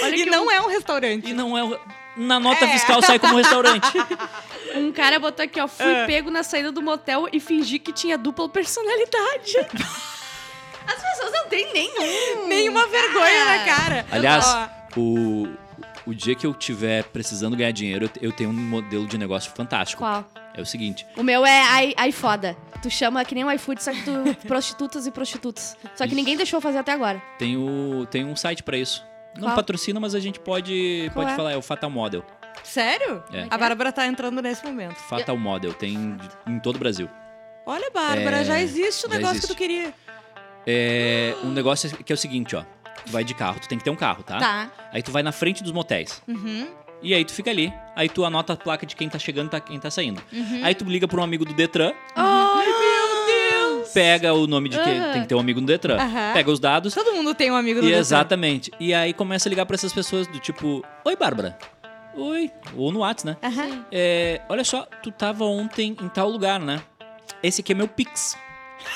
[0.03, 1.29] Olha E que não um, é um restaurante.
[1.29, 1.63] e não é.
[1.63, 1.79] o-
[2.15, 2.67] Na nota É.
[2.67, 3.87] fiscal sai como restaurante.
[4.75, 5.67] um cara botou aqui, ó.
[5.67, 6.05] Fui É.
[6.05, 9.57] pego na saída do motel e fingi que tinha dupla personalidade.
[10.85, 12.47] As pessoas não têm nenhum.
[12.47, 14.05] Nenhuma vergonha na cara.
[14.11, 15.47] Aliás, Ó, o,
[16.07, 20.01] o dia que eu tiver precisando ganhar dinheiro, eu- tenho um modelo de negócio fantástico.
[20.03, 20.25] Qual?
[20.53, 22.55] É o seguinte: O meu é ai, ai foda.
[22.81, 24.11] Tu chama que nem um iFood, só que tu
[24.45, 25.75] prostitutas e prostitutos.
[25.95, 27.21] Só que ninguém deixou fazer até agora.
[27.39, 29.05] tem, o, tem um site pra isso.
[29.35, 29.55] Não Qual?
[29.55, 31.35] patrocina, mas a gente pode, Qual pode é?
[31.35, 31.51] falar.
[31.53, 32.23] É o Fatal Model.
[32.63, 33.23] Sério?
[33.33, 33.47] É.
[33.49, 34.95] A Bárbara tá entrando nesse momento.
[34.95, 35.73] Fatal Model.
[35.73, 37.09] Tem em todo o Brasil.
[37.65, 39.47] Olha, Bárbara, É, já existe o já negócio existe.
[39.47, 39.93] que tu queria.
[40.65, 42.63] É um negócio que é o seguinte, ó.
[43.05, 44.37] Tu vai de carro, tu tem que ter um carro, tá?
[44.39, 44.71] Tá.
[44.91, 46.21] Aí tu vai na frente dos motéis.
[46.27, 46.67] Uhum.
[47.01, 47.73] E aí tu fica ali.
[47.95, 50.21] Aí tu anota a placa de quem tá chegando e tá, quem tá saindo.
[50.31, 50.61] Uhum.
[50.63, 53.25] Aí tu liga pra um amigo do Detran, Ai, meu
[53.79, 53.89] Deus!
[53.89, 55.11] pega o nome de quem Aham.
[55.11, 55.97] tem que ter um amigo no Detran.
[55.97, 56.33] Aham.
[56.33, 56.93] Pega os dados.
[56.93, 57.99] Todo mundo tem um amigo do E Detran.
[57.99, 58.71] exatamente.
[58.79, 61.57] E aí começa a ligar pra essas pessoas do tipo, oi Bárbara.
[62.15, 62.51] Oi.
[62.75, 63.37] Ou no Whats, né?
[63.43, 63.85] Aham.
[63.91, 66.81] É, olha só, tu tava ontem em tal lugar, né?
[67.41, 68.37] Esse aqui é meu Pix.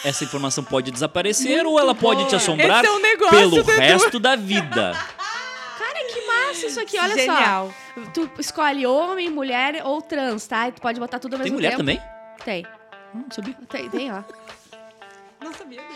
[0.04, 3.72] Essa informação pode desaparecer ou ela pode te assombrar Esse é um negócio, pelo Dudu.
[3.72, 4.92] resto da vida.
[5.80, 7.74] Cara, que massa isso aqui, olha Genial.
[7.96, 8.02] só.
[8.14, 10.68] Tu escolhe homem, mulher ou trans, tá?
[10.68, 11.80] E tu pode botar tudo ao Tem mesmo mulher tempo.
[11.80, 12.02] também?
[12.44, 12.66] Tem.
[13.16, 13.56] Hum, Não sabia.
[13.70, 14.22] Tem, tem, ó.
[15.44, 15.82] Não sabia.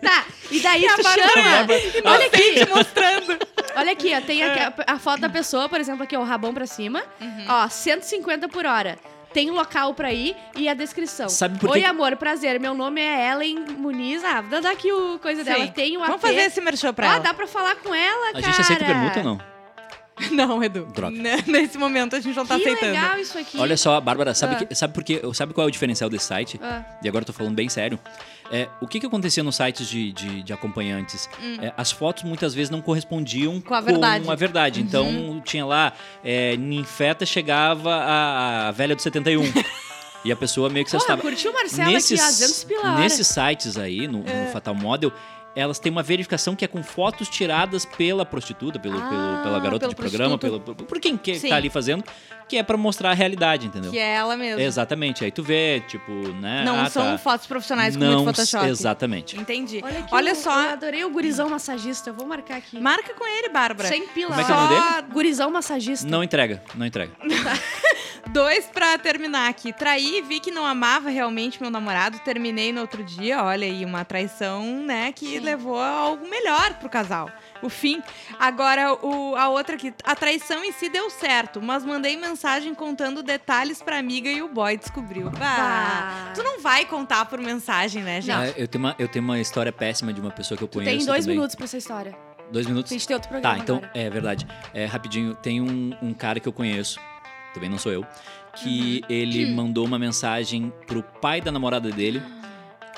[0.00, 1.66] Tá, e daí tu chama.
[2.12, 3.38] Olha aqui, mostrando.
[3.76, 4.20] Olha aqui, ó.
[4.20, 7.02] Tem aqui a, a foto da pessoa, por exemplo, aqui, ó, o rabão pra cima.
[7.20, 7.44] Uhum.
[7.48, 8.98] Ó, 150 por hora.
[9.32, 11.26] Tem local pra ir e a descrição.
[11.28, 12.60] Sabe por Oi, que- amor, prazer.
[12.60, 14.22] Meu nome é Ellen Muniz.
[14.22, 15.64] Ah, dá aqui o coisa dela.
[15.64, 15.72] Sim.
[15.72, 16.20] Tem um Vamos AP.
[16.20, 17.22] fazer esse merchan pra Ah, ela.
[17.22, 18.44] dá pra falar com ela, A cara.
[18.44, 19.51] gente aceita permuta ou não?
[20.32, 20.86] Não, Edu.
[20.94, 21.16] Droga.
[21.16, 22.92] N- Nesse momento a gente não tá que aceitando.
[22.92, 23.58] legal isso aqui.
[23.58, 24.64] Olha só, Bárbara, sabe, Ah.
[24.64, 25.20] que, sabe, por quê?
[25.34, 26.60] sabe qual é o diferencial desse site?
[26.62, 26.82] Ah.
[27.02, 27.98] E agora eu tô falando bem sério.
[28.50, 31.28] É, o que que acontecia nos sites de, de, de acompanhantes?
[31.60, 33.60] É, as fotos muitas vezes não correspondiam Hum.
[33.60, 34.30] Com a verdade.
[34.30, 34.80] a verdade.
[34.82, 39.42] Então tinha lá, é, ninfeta chegava a, a velha do 71.
[40.24, 41.20] e a pessoa meio que se assustava.
[41.22, 43.00] curtiu o Marcelo aqui, ó, 200 pila a hora.
[43.00, 44.44] nesses sites aí, no, É.
[44.44, 45.12] no Fatal Model,
[45.54, 49.58] elas têm uma verificação que é com fotos tiradas pela prostituta, pelo, Ah, pelo- pela
[49.60, 50.74] garota de programa, prostituto.
[50.74, 51.48] pelo, por quem que Sim.
[51.48, 52.02] tá ali fazendo,
[52.52, 53.90] que é pra mostrar a realidade, entendeu?
[53.90, 54.60] Que é ela mesma.
[54.60, 55.24] Exatamente.
[55.24, 56.62] Aí tu vê, tipo, né?
[56.66, 57.16] Não ah, são tá.
[57.16, 58.66] fotos profissionais com Não, muito Photoshop.
[58.66, 59.40] Exatamente.
[59.40, 59.80] Entendi.
[59.82, 60.64] Olha, aqui, Olha eu- só.
[60.64, 62.10] Eu adorei o gurizão massagista.
[62.10, 62.78] Eu vou marcar aqui.
[62.78, 63.88] Marca com ele, Bárbara.
[63.88, 64.28] 100 pila.
[64.28, 66.06] Como é que é o nome Só Gurizão massagista.
[66.06, 67.12] Não entrega, não entrega.
[68.30, 69.72] dois pra terminar aqui.
[69.72, 72.18] Traí, vi que não amava realmente meu namorado.
[72.18, 73.42] Terminei no outro dia.
[73.42, 75.10] Olha aí, uma traição, né?
[75.12, 75.40] Que Sim.
[75.40, 77.30] levou a algo melhor pro casal.
[77.62, 78.02] O fim.
[78.38, 79.94] Agora, o, a outra aqui.
[80.04, 84.48] A traição em si deu certo, mas mandei mensagem contando detalhes pra amiga e o
[84.48, 85.30] boy descobriu.
[85.30, 86.32] Bah, Bah.
[86.34, 88.34] tu não vai contar por mensagem, né, gente?
[88.36, 90.78] Ah, eu, tenho uma, eu tenho uma história péssima de uma pessoa que eu Tu
[90.78, 90.96] conheço.
[90.98, 91.36] tem dois também.
[91.36, 92.16] minutos pra essa história.
[92.50, 92.92] Dois minutos?
[92.92, 93.90] A gente tem outro programa Tá, então, agora.
[93.94, 94.46] é verdade.
[94.74, 96.98] É, rapidinho, tem um, um cara que eu conheço,
[97.54, 98.04] também não sou eu,
[98.56, 99.14] que Uhum.
[99.14, 99.54] ele Hum.
[99.54, 102.22] mandou uma mensagem pro pai da namorada dele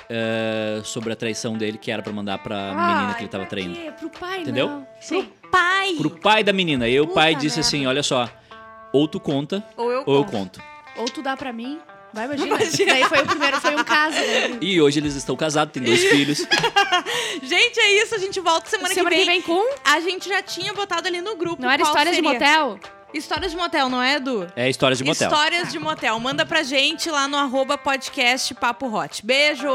[0.09, 3.45] é, sobre a traição dele, que era pra mandar pra menina Ai, que ele tava
[3.45, 3.75] pra traindo.
[3.75, 3.93] quê?
[3.99, 4.69] Pro pai, Entendeu?
[4.69, 4.87] não.
[5.01, 5.29] Sim.
[5.51, 5.95] Pai!
[5.99, 6.89] Pro pai da menina.
[6.89, 7.61] E o pai disse merda.
[7.69, 8.29] assim: olha só,
[8.93, 10.61] ou tu conta, Ou eu ou eu conto.
[10.61, 10.63] conto.
[10.97, 11.79] Ou tu dá pra mim.
[12.13, 12.57] Vai, imagina.
[12.57, 14.17] Daí foi o primeiro, foi um caso.
[14.17, 14.59] Né?
[14.61, 16.39] E hoje eles estão casados, têm dois filhos.
[17.43, 18.15] Gente, é isso.
[18.15, 19.43] A gente volta semana, Semana que, vem.
[19.43, 19.75] com...
[19.85, 21.61] A gente já tinha botado ali no grupo.
[21.61, 22.79] Não era qual histórias de motel?
[23.15, 24.47] Histórias de motel, não é, Edu?
[24.57, 25.31] É histórias de motel.
[25.31, 26.19] Histórias de motel.
[26.19, 29.25] Manda pra gente lá no arroba podcast Papo Hot.
[29.25, 29.69] Beijo!